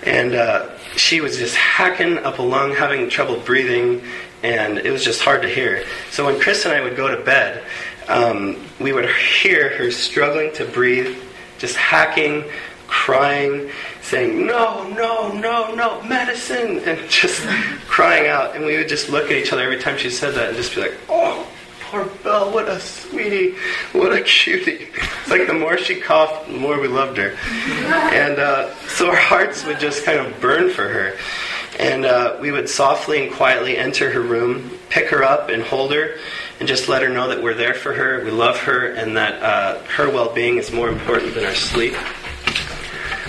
And 0.03 0.35
uh, 0.35 0.77
she 0.95 1.21
was 1.21 1.37
just 1.37 1.55
hacking 1.55 2.17
up 2.19 2.39
a 2.39 2.41
lung, 2.41 2.73
having 2.73 3.09
trouble 3.09 3.39
breathing, 3.39 4.01
and 4.43 4.77
it 4.77 4.91
was 4.91 5.03
just 5.03 5.21
hard 5.21 5.41
to 5.41 5.49
hear. 5.49 5.85
So 6.11 6.25
when 6.25 6.39
Chris 6.39 6.65
and 6.65 6.73
I 6.73 6.81
would 6.81 6.95
go 6.95 7.13
to 7.13 7.21
bed, 7.23 7.63
um, 8.07 8.57
we 8.79 8.93
would 8.93 9.09
hear 9.09 9.77
her 9.77 9.91
struggling 9.91 10.53
to 10.53 10.65
breathe, 10.65 11.17
just 11.57 11.75
hacking, 11.75 12.43
crying, 12.87 13.69
saying, 14.01 14.45
No, 14.45 14.87
no, 14.89 15.31
no, 15.33 15.75
no, 15.75 16.01
medicine, 16.03 16.79
and 16.79 16.97
just 17.09 17.41
crying 17.87 18.27
out. 18.27 18.55
And 18.55 18.65
we 18.65 18.77
would 18.77 18.89
just 18.89 19.09
look 19.09 19.25
at 19.25 19.33
each 19.33 19.51
other 19.51 19.63
every 19.63 19.79
time 19.79 19.97
she 19.97 20.09
said 20.09 20.33
that 20.35 20.49
and 20.49 20.57
just 20.57 20.73
be 20.73 20.81
like, 20.81 20.97
Oh, 21.09 21.47
Belle, 21.91 22.51
what 22.51 22.69
a 22.69 22.79
sweetie, 22.79 23.55
what 23.93 24.13
a 24.13 24.21
cutie. 24.21 24.87
It's 24.93 25.29
like 25.29 25.47
the 25.47 25.53
more 25.53 25.77
she 25.77 25.99
coughed, 25.99 26.47
the 26.47 26.57
more 26.57 26.79
we 26.79 26.87
loved 26.87 27.17
her. 27.17 27.35
And 28.13 28.37
uh, 28.37 28.75
so 28.87 29.09
our 29.09 29.15
hearts 29.15 29.65
would 29.65 29.79
just 29.79 30.05
kind 30.05 30.19
of 30.19 30.39
burn 30.39 30.69
for 30.69 30.87
her. 30.87 31.17
And 31.79 32.05
uh, 32.05 32.37
we 32.39 32.51
would 32.51 32.69
softly 32.69 33.25
and 33.25 33.33
quietly 33.33 33.75
enter 33.77 34.11
her 34.11 34.21
room, 34.21 34.77
pick 34.89 35.09
her 35.09 35.23
up, 35.23 35.49
and 35.49 35.63
hold 35.63 35.91
her, 35.93 36.17
and 36.59 36.67
just 36.67 36.89
let 36.89 37.01
her 37.01 37.09
know 37.09 37.29
that 37.29 37.41
we're 37.41 37.55
there 37.55 37.73
for 37.73 37.93
her, 37.93 38.23
we 38.23 38.31
love 38.31 38.57
her, 38.57 38.87
and 38.93 39.17
that 39.17 39.41
uh, 39.41 39.81
her 39.95 40.11
well 40.11 40.33
being 40.33 40.57
is 40.57 40.71
more 40.71 40.89
important 40.89 41.33
than 41.33 41.45
our 41.45 41.55
sleep. 41.55 41.93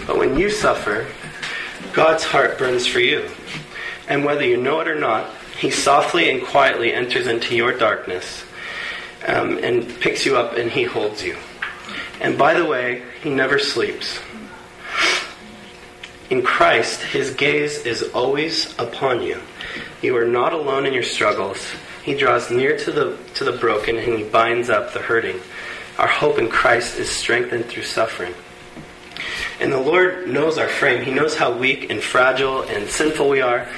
But 0.06 0.18
when 0.18 0.38
you 0.38 0.50
suffer, 0.50 1.06
God's 1.94 2.24
heart 2.24 2.58
burns 2.58 2.86
for 2.86 3.00
you. 3.00 3.26
And 4.08 4.24
whether 4.24 4.44
you 4.44 4.58
know 4.58 4.80
it 4.80 4.88
or 4.88 4.98
not, 4.98 5.30
He 5.58 5.70
softly 5.70 6.28
and 6.30 6.44
quietly 6.44 6.92
enters 6.92 7.26
into 7.26 7.54
your 7.56 7.72
darkness 7.72 8.44
um, 9.26 9.58
and 9.58 9.88
picks 10.00 10.24
you 10.24 10.36
up 10.36 10.56
and 10.56 10.70
He 10.70 10.84
holds 10.84 11.22
you. 11.22 11.36
And 12.20 12.36
by 12.36 12.54
the 12.54 12.64
way, 12.64 13.02
He 13.22 13.30
never 13.30 13.58
sleeps. 13.58 14.20
In 16.30 16.42
Christ, 16.42 17.02
His 17.02 17.34
gaze 17.34 17.84
is 17.86 18.02
always 18.14 18.78
upon 18.78 19.22
you. 19.22 19.40
You 20.02 20.16
are 20.16 20.26
not 20.26 20.52
alone 20.52 20.86
in 20.86 20.92
your 20.92 21.02
struggles. 21.02 21.66
He 22.02 22.14
draws 22.14 22.50
near 22.50 22.78
to 22.78 22.92
the, 22.92 23.18
to 23.34 23.44
the 23.44 23.52
broken 23.52 23.96
and 23.96 24.18
He 24.18 24.24
binds 24.24 24.70
up 24.70 24.92
the 24.92 25.00
hurting. 25.00 25.40
Our 25.98 26.08
hope 26.08 26.38
in 26.38 26.48
Christ 26.48 26.98
is 26.98 27.10
strengthened 27.10 27.66
through 27.66 27.82
suffering. 27.82 28.34
And 29.60 29.70
the 29.70 29.80
Lord 29.80 30.28
knows 30.28 30.56
our 30.56 30.68
frame. 30.68 31.04
He 31.04 31.10
knows 31.10 31.36
how 31.36 31.52
weak 31.52 31.90
and 31.90 32.02
fragile 32.02 32.62
and 32.62 32.88
sinful 32.88 33.28
we 33.28 33.42
are. 33.42 33.68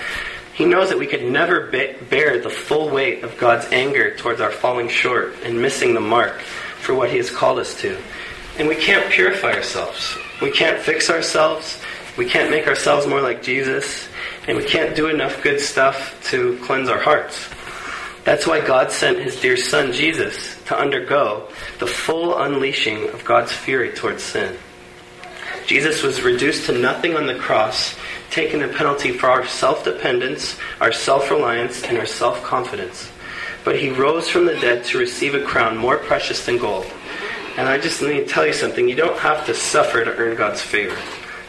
He 0.55 0.65
knows 0.67 0.91
that 0.91 0.99
we 0.99 1.07
could 1.07 1.25
never 1.25 1.69
bear 1.69 2.39
the 2.39 2.51
full 2.51 2.91
weight 2.91 3.25
of 3.25 3.39
God's 3.39 3.67
anger 3.73 4.15
towards 4.17 4.41
our 4.41 4.51
falling 4.51 4.89
short 4.89 5.35
and 5.45 5.61
missing 5.61 5.95
the 5.95 6.01
mark 6.01 6.41
for 6.41 6.95
what 6.95 7.11
He 7.11 7.17
has 7.17 7.31
called 7.31 7.59
us 7.59 7.75
to. 7.81 7.97
And 8.59 8.69
we 8.69 8.77
can't 8.77 9.11
purify 9.11 9.53
ourselves. 9.53 10.17
We 10.43 10.51
can't 10.51 10.79
fix 10.79 11.09
ourselves. 11.09 11.81
We 12.19 12.27
can't 12.27 12.51
make 12.51 12.67
ourselves 12.67 13.07
more 13.07 13.23
like 13.23 13.43
Jesus. 13.43 14.09
And 14.47 14.59
we 14.59 14.65
can't 14.65 14.95
do 14.95 15.09
enough 15.09 15.43
good 15.43 15.59
stuff 15.59 16.23
to 16.31 16.59
cleanse 16.65 16.91
our 16.91 17.01
hearts. 17.01 17.49
That's 18.25 18.47
why 18.47 18.61
God 18.61 18.93
sent 18.93 19.19
His 19.19 19.41
dear 19.41 19.57
Son, 19.57 19.93
Jesus, 19.93 20.63
to 20.67 20.79
undergo 20.79 21.49
the 21.79 21.87
full 21.87 22.39
unleashing 22.39 23.09
of 23.09 23.25
God's 23.25 23.53
fury 23.53 23.91
towards 23.93 24.23
sin. 24.23 24.57
Jesus 25.67 26.03
was 26.03 26.23
reduced 26.23 26.67
to 26.67 26.77
nothing 26.77 27.17
on 27.17 27.27
the 27.27 27.37
cross, 27.37 27.97
taking 28.33 28.61
the 28.61 28.69
penalty 28.69 29.13
for 29.13 29.29
our 29.29 29.47
self 29.47 29.85
dependence, 29.85 30.57
our 30.81 30.91
self 30.91 31.31
reliance, 31.31 31.85
and 31.85 31.99
our 31.99 32.07
self 32.07 32.43
confidence. 32.43 33.13
But 33.65 33.79
he 33.79 33.91
rose 33.91 34.29
from 34.29 34.47
the 34.47 34.59
dead 34.59 34.85
to 34.87 34.99
receive 34.99 35.35
a 35.35 35.45
crown 35.45 35.77
more 35.77 35.99
precious 35.99 36.45
than 36.45 36.59
gold. 36.59 36.87
And 37.57 37.69
I 37.69 37.79
just 37.79 38.03
need 38.03 38.15
to 38.15 38.27
tell 38.27 38.47
you 38.47 38.55
something 38.55 38.89
you 38.89 38.97
don't 38.97 39.19
have 39.19 39.47
to 39.47 39.55
suffer 39.55 40.05
to 40.05 40.17
earn 40.17 40.37
God's 40.37 40.63
favor. 40.63 40.97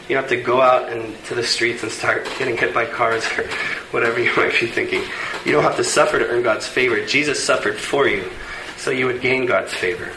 You 0.08 0.16
don't 0.16 0.24
have 0.24 0.30
to 0.30 0.42
go 0.42 0.60
out 0.60 0.92
into 0.92 1.34
the 1.34 1.42
streets 1.42 1.82
and 1.82 1.90
start 1.90 2.26
getting 2.38 2.58
hit 2.58 2.74
by 2.74 2.84
cars 2.84 3.24
or 3.38 3.48
whatever 3.90 4.20
you 4.20 4.30
might 4.36 4.52
be 4.60 4.66
thinking. 4.66 5.02
You 5.46 5.52
don't 5.52 5.62
have 5.62 5.76
to 5.76 5.84
suffer 5.84 6.18
to 6.18 6.28
earn 6.28 6.42
God's 6.42 6.68
favor. 6.68 7.04
Jesus 7.06 7.42
suffered 7.42 7.78
for 7.78 8.06
you, 8.06 8.30
so 8.76 8.90
you 8.90 9.06
would 9.06 9.22
gain 9.22 9.46
God's 9.46 9.72
favor. 9.72 10.12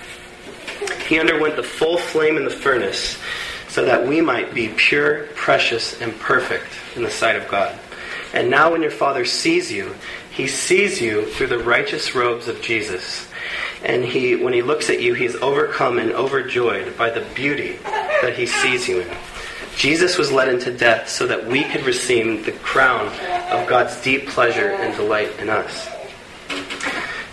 He 1.07 1.19
underwent 1.19 1.55
the 1.55 1.63
full 1.63 1.97
flame 1.97 2.35
in 2.35 2.43
the 2.43 2.49
furnace 2.49 3.17
so 3.67 3.85
that 3.85 4.07
we 4.07 4.21
might 4.21 4.53
be 4.53 4.69
pure, 4.69 5.27
precious, 5.35 6.01
and 6.01 6.17
perfect 6.19 6.67
in 6.95 7.03
the 7.03 7.11
sight 7.11 7.35
of 7.35 7.47
God. 7.47 7.77
And 8.33 8.49
now, 8.49 8.71
when 8.71 8.81
your 8.81 8.91
Father 8.91 9.25
sees 9.25 9.71
you, 9.71 9.95
he 10.31 10.47
sees 10.47 11.01
you 11.01 11.25
through 11.25 11.47
the 11.47 11.59
righteous 11.59 12.13
robes 12.13 12.47
of 12.47 12.61
Jesus. 12.61 13.27
And 13.83 14.03
he, 14.03 14.35
when 14.35 14.53
he 14.53 14.61
looks 14.61 14.89
at 14.89 15.01
you, 15.01 15.13
he's 15.13 15.35
overcome 15.35 15.97
and 15.97 16.11
overjoyed 16.11 16.97
by 16.97 17.09
the 17.09 17.25
beauty 17.33 17.79
that 17.83 18.35
he 18.35 18.45
sees 18.45 18.87
you 18.87 19.01
in. 19.01 19.17
Jesus 19.75 20.17
was 20.17 20.31
led 20.31 20.49
into 20.49 20.75
death 20.75 21.07
so 21.07 21.27
that 21.27 21.45
we 21.45 21.63
could 21.63 21.85
receive 21.85 22.45
the 22.45 22.51
crown 22.51 23.07
of 23.51 23.67
God's 23.67 23.99
deep 24.01 24.27
pleasure 24.27 24.71
and 24.71 24.95
delight 24.95 25.31
in 25.39 25.49
us. 25.49 25.87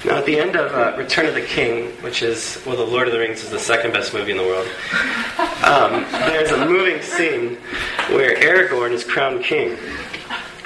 Now, 0.05 0.19
at 0.19 0.27
the 0.27 0.39
end 0.39 0.55
of 0.55 0.73
uh, 0.73 0.95
Return 0.99 1.25
of 1.25 1.35
the 1.35 1.41
King, 1.41 1.91
which 2.03 2.23
is, 2.23 2.63
well, 2.67 2.77
The 2.77 2.85
Lord 2.85 3.07
of 3.07 3.15
the 3.15 3.19
Rings 3.19 3.43
is 3.43 3.49
the 3.49 3.59
second 3.59 3.93
best 3.93 4.13
movie 4.13 4.33
in 4.33 4.37
the 4.37 4.43
world, 4.43 4.69
um, 5.65 6.05
there's 6.29 6.51
a 6.51 6.67
moving 6.67 7.01
scene 7.01 7.57
where 8.11 8.37
Aragorn 8.37 8.93
is 8.93 9.03
crowned 9.03 9.43
king. 9.43 9.79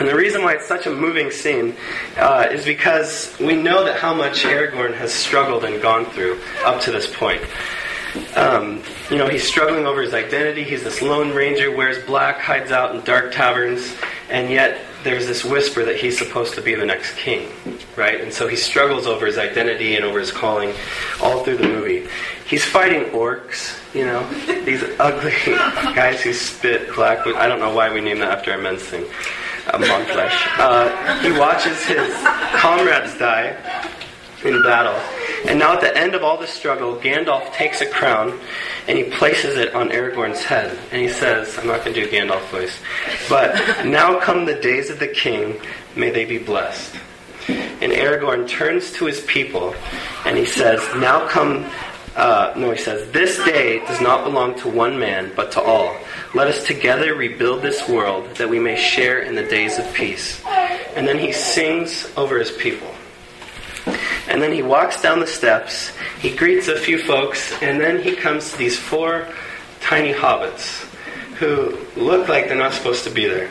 And 0.00 0.08
the 0.08 0.14
reason 0.16 0.42
why 0.42 0.54
it's 0.54 0.66
such 0.66 0.86
a 0.86 0.90
moving 0.90 1.30
scene 1.30 1.76
uh, 2.16 2.48
is 2.50 2.64
because 2.64 3.36
we 3.38 3.54
know 3.54 3.84
that 3.84 3.98
how 3.98 4.12
much 4.12 4.42
Aragorn 4.42 4.94
has 4.94 5.12
struggled 5.12 5.64
and 5.64 5.80
gone 5.80 6.06
through 6.06 6.40
up 6.64 6.80
to 6.82 6.90
this 6.90 7.12
point. 7.12 7.42
Um, 8.34 8.82
you 9.10 9.18
know, 9.18 9.28
he's 9.28 9.46
struggling 9.46 9.86
over 9.86 10.02
his 10.02 10.14
identity. 10.14 10.64
He's 10.64 10.82
this 10.82 11.00
lone 11.00 11.32
ranger, 11.32 11.74
wears 11.74 12.04
black, 12.06 12.40
hides 12.40 12.72
out 12.72 12.94
in 12.94 13.04
dark 13.04 13.32
taverns, 13.32 13.94
and 14.30 14.50
yet 14.50 14.80
there's 15.04 15.26
this 15.26 15.44
whisper 15.44 15.84
that 15.84 15.96
he's 15.96 16.18
supposed 16.18 16.54
to 16.54 16.62
be 16.62 16.74
the 16.74 16.84
next 16.84 17.16
king, 17.16 17.48
right? 17.96 18.20
And 18.20 18.32
so 18.32 18.48
he 18.48 18.56
struggles 18.56 19.06
over 19.06 19.26
his 19.26 19.38
identity 19.38 19.96
and 19.96 20.04
over 20.04 20.18
his 20.18 20.32
calling 20.32 20.72
all 21.22 21.44
through 21.44 21.58
the 21.58 21.68
movie. 21.68 22.08
He's 22.46 22.64
fighting 22.64 23.04
orcs, 23.12 23.76
you 23.94 24.04
know, 24.04 24.28
these 24.64 24.82
ugly 24.98 25.32
guys 25.46 26.22
who 26.22 26.32
spit 26.32 26.94
black. 26.94 27.26
I 27.26 27.46
don't 27.46 27.60
know 27.60 27.74
why 27.74 27.92
we 27.92 28.00
named 28.00 28.22
that 28.22 28.32
after 28.32 28.52
a 28.52 28.58
men's 28.58 28.82
thing, 28.82 29.04
a 29.68 29.78
Monnflesh. 29.78 30.58
Uh, 30.58 31.20
he 31.20 31.38
watches 31.38 31.84
his 31.84 32.12
comrades 32.56 33.16
die 33.18 33.56
in 34.44 34.62
battle. 34.62 34.94
And 35.48 35.58
now 35.58 35.74
at 35.74 35.80
the 35.80 35.96
end 35.96 36.14
of 36.14 36.22
all 36.22 36.36
this 36.36 36.50
struggle, 36.50 36.96
Gandalf 36.96 37.52
takes 37.52 37.80
a 37.80 37.86
crown 37.86 38.38
and 38.86 38.98
he 38.98 39.04
places 39.04 39.56
it 39.56 39.74
on 39.74 39.90
Aragorn's 39.90 40.42
head. 40.42 40.76
And 40.90 41.02
he 41.02 41.08
says, 41.08 41.58
I'm 41.58 41.66
not 41.66 41.84
going 41.84 41.94
to 41.94 42.04
do 42.04 42.10
Gandalf 42.10 42.48
voice, 42.50 42.78
but 43.28 43.54
now 43.86 44.18
come 44.20 44.44
the 44.44 44.54
days 44.60 44.90
of 44.90 44.98
the 44.98 45.08
king, 45.08 45.60
may 45.96 46.10
they 46.10 46.24
be 46.24 46.38
blessed. 46.38 46.96
And 47.48 47.92
Aragorn 47.92 48.48
turns 48.48 48.92
to 48.94 49.06
his 49.06 49.20
people 49.22 49.74
and 50.26 50.36
he 50.36 50.44
says, 50.44 50.80
Now 50.96 51.26
come, 51.28 51.70
uh, 52.14 52.52
no, 52.56 52.72
he 52.72 52.78
says, 52.78 53.10
This 53.10 53.42
day 53.44 53.78
does 53.86 54.00
not 54.00 54.24
belong 54.24 54.58
to 54.60 54.68
one 54.68 54.98
man, 54.98 55.32
but 55.34 55.52
to 55.52 55.62
all. 55.62 55.96
Let 56.34 56.48
us 56.48 56.66
together 56.66 57.14
rebuild 57.14 57.62
this 57.62 57.88
world 57.88 58.34
that 58.36 58.50
we 58.50 58.58
may 58.58 58.76
share 58.76 59.20
in 59.20 59.34
the 59.34 59.44
days 59.44 59.78
of 59.78 59.94
peace. 59.94 60.44
And 60.94 61.08
then 61.08 61.18
he 61.18 61.32
sings 61.32 62.12
over 62.16 62.38
his 62.38 62.50
people. 62.50 62.92
And 64.28 64.42
then 64.42 64.52
he 64.52 64.62
walks 64.62 65.00
down 65.00 65.20
the 65.20 65.26
steps, 65.26 65.90
he 66.20 66.34
greets 66.34 66.68
a 66.68 66.76
few 66.78 66.98
folks, 66.98 67.52
and 67.62 67.80
then 67.80 68.02
he 68.02 68.14
comes 68.14 68.52
to 68.52 68.58
these 68.58 68.78
four 68.78 69.26
tiny 69.80 70.12
hobbits 70.12 70.84
who 71.36 71.78
look 71.96 72.28
like 72.28 72.48
they're 72.48 72.56
not 72.56 72.74
supposed 72.74 73.04
to 73.04 73.10
be 73.10 73.26
there. 73.26 73.48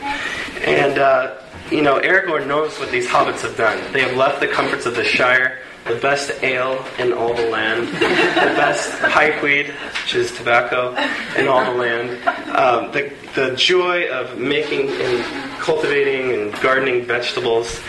And, 0.64 0.98
uh, 0.98 1.38
you 1.70 1.82
know, 1.82 1.98
Aragorn 2.00 2.46
knows 2.46 2.78
what 2.78 2.90
these 2.90 3.08
hobbits 3.08 3.40
have 3.40 3.56
done. 3.56 3.92
They 3.92 4.00
have 4.00 4.16
left 4.16 4.40
the 4.40 4.48
comforts 4.48 4.86
of 4.86 4.94
the 4.94 5.04
Shire, 5.04 5.58
the 5.88 5.98
best 6.00 6.30
ale 6.42 6.84
in 6.98 7.12
all 7.12 7.34
the 7.34 7.48
land, 7.48 7.88
the 7.88 8.54
best 8.56 8.90
pipeweed, 9.02 9.74
which 10.02 10.14
is 10.14 10.30
tobacco, 10.32 10.94
in 11.36 11.48
all 11.48 11.64
the 11.64 11.78
land, 11.78 12.10
um, 12.50 12.92
the, 12.92 13.12
the 13.34 13.56
joy 13.56 14.08
of 14.08 14.38
making 14.38 14.88
and 14.90 15.24
cultivating 15.58 16.32
and 16.32 16.52
gardening 16.60 17.04
vegetables 17.04 17.80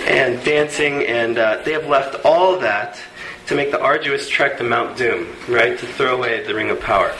and 0.00 0.42
dancing, 0.44 1.04
and 1.06 1.38
uh, 1.38 1.60
they 1.64 1.72
have 1.72 1.86
left 1.86 2.24
all 2.24 2.58
that 2.58 3.00
to 3.46 3.54
make 3.54 3.72
the 3.72 3.80
arduous 3.80 4.28
trek 4.28 4.56
to 4.58 4.64
Mount 4.64 4.96
Doom, 4.96 5.26
right? 5.48 5.76
To 5.78 5.86
throw 5.86 6.16
away 6.16 6.44
the 6.46 6.54
Ring 6.54 6.70
of 6.70 6.80
Power. 6.80 7.12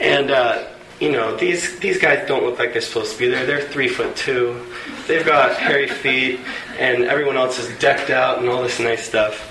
And 0.00 0.30
uh, 0.30 0.68
you 1.00 1.10
know, 1.10 1.36
these 1.36 1.78
these 1.80 1.98
guys 1.98 2.28
don't 2.28 2.44
look 2.44 2.58
like 2.58 2.72
they're 2.72 2.82
supposed 2.82 3.14
to 3.14 3.18
be 3.18 3.28
there. 3.28 3.46
They're 3.46 3.60
three 3.60 3.88
foot 3.88 4.14
two. 4.14 4.71
They've 5.06 5.26
got 5.26 5.56
hairy 5.56 5.88
feet, 5.88 6.40
and 6.78 7.04
everyone 7.04 7.36
else 7.36 7.58
is 7.58 7.76
decked 7.78 8.10
out 8.10 8.38
and 8.38 8.48
all 8.48 8.62
this 8.62 8.78
nice 8.78 9.04
stuff. 9.04 9.50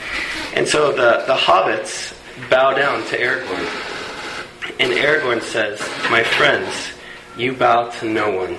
And 0.56 0.68
so 0.68 0.92
the, 0.92 1.26
the 1.28 1.36
hobbits 1.36 2.18
bow 2.50 2.74
down 2.74 3.06
to 3.08 3.18
Aragorn. 3.18 4.80
And 4.80 4.94
Aragorn 4.94 5.42
says, 5.42 5.80
My 6.10 6.24
friends, 6.24 6.94
you 7.38 7.54
bow 7.54 7.90
to 8.00 8.10
no 8.10 8.32
one. 8.32 8.58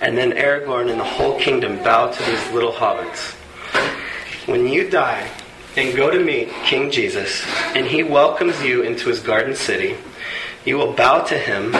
And 0.00 0.16
then 0.16 0.32
Aragorn 0.32 0.90
and 0.90 0.98
the 0.98 1.04
whole 1.04 1.38
kingdom 1.38 1.76
bow 1.82 2.10
to 2.10 2.22
these 2.24 2.52
little 2.52 2.72
hobbits. 2.72 3.34
When 4.46 4.66
you 4.66 4.90
die 4.90 5.30
and 5.76 5.96
go 5.96 6.10
to 6.10 6.18
meet 6.18 6.48
King 6.64 6.90
Jesus, 6.90 7.44
and 7.74 7.86
he 7.86 8.02
welcomes 8.02 8.60
you 8.62 8.82
into 8.82 9.08
his 9.08 9.20
garden 9.20 9.54
city, 9.54 9.96
you 10.64 10.76
will 10.76 10.92
bow 10.92 11.22
to 11.24 11.38
him, 11.38 11.74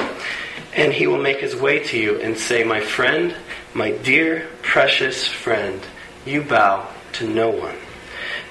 and 0.75 0.93
he 0.93 1.07
will 1.07 1.19
make 1.19 1.41
his 1.41 1.57
way 1.57 1.83
to 1.85 1.99
you 1.99 2.21
and 2.21 2.37
say, 2.37 2.63
My 2.63 2.81
friend, 2.81 3.35
my 3.75 3.91
dear, 3.91 4.49
precious 4.63 5.27
friend, 5.27 5.81
you 6.25 6.43
bow 6.43 6.89
to 7.15 7.29
no 7.29 7.51
one. 7.51 7.77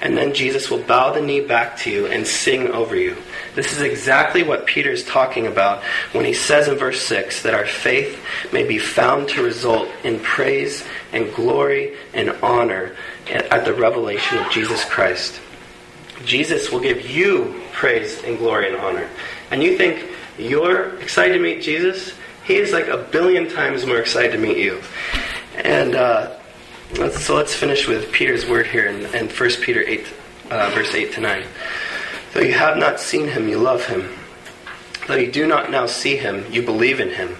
And 0.00 0.16
then 0.16 0.32
Jesus 0.32 0.70
will 0.70 0.82
bow 0.82 1.12
the 1.12 1.20
knee 1.20 1.40
back 1.40 1.76
to 1.78 1.90
you 1.90 2.06
and 2.06 2.26
sing 2.26 2.68
over 2.68 2.94
you. 2.94 3.16
This 3.54 3.72
is 3.72 3.80
exactly 3.80 4.44
what 4.44 4.66
Peter 4.66 4.90
is 4.90 5.04
talking 5.04 5.46
about 5.46 5.82
when 6.12 6.24
he 6.24 6.34
says 6.34 6.68
in 6.68 6.76
verse 6.76 7.02
6 7.02 7.42
that 7.42 7.54
our 7.54 7.66
faith 7.66 8.22
may 8.52 8.64
be 8.64 8.78
found 8.78 9.28
to 9.30 9.42
result 9.42 9.88
in 10.04 10.20
praise 10.20 10.84
and 11.12 11.34
glory 11.34 11.96
and 12.14 12.30
honor 12.42 12.94
at 13.28 13.64
the 13.64 13.74
revelation 13.74 14.38
of 14.38 14.50
Jesus 14.52 14.84
Christ. 14.84 15.40
Jesus 16.24 16.70
will 16.70 16.80
give 16.80 17.10
you 17.10 17.60
praise 17.72 18.22
and 18.22 18.38
glory 18.38 18.68
and 18.68 18.76
honor. 18.76 19.08
And 19.50 19.62
you 19.62 19.76
think 19.76 20.04
you're 20.38 21.00
excited 21.00 21.34
to 21.34 21.40
meet 21.40 21.62
Jesus? 21.62 22.12
He 22.48 22.56
is 22.56 22.72
like 22.72 22.88
a 22.88 22.96
billion 22.96 23.46
times 23.50 23.84
more 23.84 23.98
excited 23.98 24.32
to 24.32 24.38
meet 24.38 24.56
you. 24.56 24.80
And 25.54 25.94
uh, 25.94 26.34
let's, 26.96 27.22
so 27.22 27.36
let's 27.36 27.52
finish 27.54 27.86
with 27.86 28.10
Peter's 28.10 28.48
word 28.48 28.66
here 28.66 28.86
in, 28.86 29.04
in 29.14 29.28
1 29.28 29.50
Peter 29.60 29.82
8, 29.86 30.06
uh, 30.50 30.70
verse 30.74 30.94
8 30.94 31.12
to 31.12 31.20
9. 31.20 31.44
Though 32.32 32.40
you 32.40 32.54
have 32.54 32.78
not 32.78 33.00
seen 33.00 33.28
him, 33.28 33.50
you 33.50 33.58
love 33.58 33.84
him. 33.84 34.08
Though 35.06 35.16
you 35.16 35.30
do 35.30 35.46
not 35.46 35.70
now 35.70 35.84
see 35.84 36.16
him, 36.16 36.50
you 36.50 36.62
believe 36.62 37.00
in 37.00 37.10
him, 37.10 37.36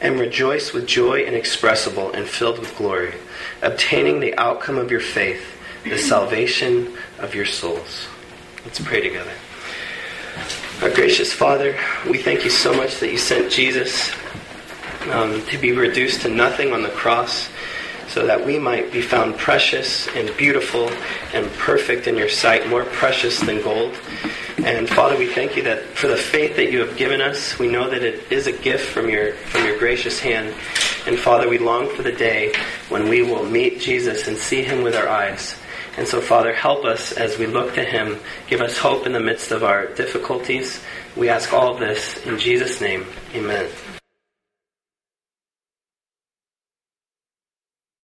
and 0.00 0.20
rejoice 0.20 0.72
with 0.72 0.86
joy 0.86 1.24
inexpressible 1.24 2.12
and 2.12 2.24
filled 2.24 2.60
with 2.60 2.76
glory, 2.76 3.14
obtaining 3.62 4.20
the 4.20 4.38
outcome 4.38 4.78
of 4.78 4.92
your 4.92 5.00
faith, 5.00 5.44
the 5.82 5.98
salvation 5.98 6.96
of 7.18 7.34
your 7.34 7.46
souls. 7.46 8.06
Let's 8.64 8.78
pray 8.78 9.00
together. 9.00 9.32
Our 10.82 10.90
gracious 10.90 11.32
Father, 11.32 11.76
we 12.08 12.18
thank 12.18 12.44
you 12.44 12.50
so 12.50 12.72
much 12.72 13.00
that 13.00 13.10
you 13.10 13.18
sent 13.18 13.50
Jesus 13.50 14.12
um, 15.10 15.44
to 15.46 15.58
be 15.58 15.72
reduced 15.72 16.22
to 16.22 16.28
nothing 16.28 16.72
on 16.72 16.82
the 16.82 16.90
cross 16.90 17.48
so 18.08 18.26
that 18.26 18.44
we 18.44 18.58
might 18.58 18.92
be 18.92 19.00
found 19.00 19.38
precious 19.38 20.06
and 20.08 20.36
beautiful 20.36 20.90
and 21.32 21.50
perfect 21.54 22.06
in 22.06 22.16
your 22.16 22.28
sight, 22.28 22.68
more 22.68 22.84
precious 22.84 23.40
than 23.40 23.62
gold. 23.62 23.94
And 24.58 24.88
Father, 24.88 25.16
we 25.16 25.32
thank 25.32 25.56
you 25.56 25.62
that 25.62 25.82
for 25.96 26.08
the 26.08 26.16
faith 26.16 26.56
that 26.56 26.70
you 26.70 26.80
have 26.80 26.96
given 26.96 27.22
us, 27.22 27.58
we 27.58 27.68
know 27.68 27.88
that 27.88 28.02
it 28.02 28.30
is 28.30 28.46
a 28.46 28.52
gift 28.52 28.90
from 28.90 29.08
your 29.08 29.32
from 29.32 29.64
your 29.64 29.78
gracious 29.78 30.20
hand. 30.20 30.54
And 31.06 31.18
Father, 31.18 31.48
we 31.48 31.58
long 31.58 31.88
for 31.88 32.02
the 32.02 32.12
day 32.12 32.54
when 32.90 33.08
we 33.08 33.22
will 33.22 33.44
meet 33.44 33.80
Jesus 33.80 34.28
and 34.28 34.36
see 34.36 34.62
him 34.62 34.82
with 34.82 34.94
our 34.94 35.08
eyes. 35.08 35.56
And 35.96 36.06
so, 36.06 36.20
Father, 36.20 36.54
help 36.54 36.84
us 36.84 37.12
as 37.12 37.38
we 37.38 37.46
look 37.46 37.74
to 37.74 37.84
him. 37.84 38.18
Give 38.46 38.60
us 38.60 38.78
hope 38.78 39.06
in 39.06 39.12
the 39.12 39.20
midst 39.20 39.50
of 39.50 39.62
our 39.64 39.86
difficulties. 39.86 40.80
We 41.16 41.28
ask 41.28 41.52
all 41.52 41.76
this 41.76 42.24
in 42.26 42.38
Jesus' 42.38 42.80
name. 42.80 43.06
Amen. 43.34 43.68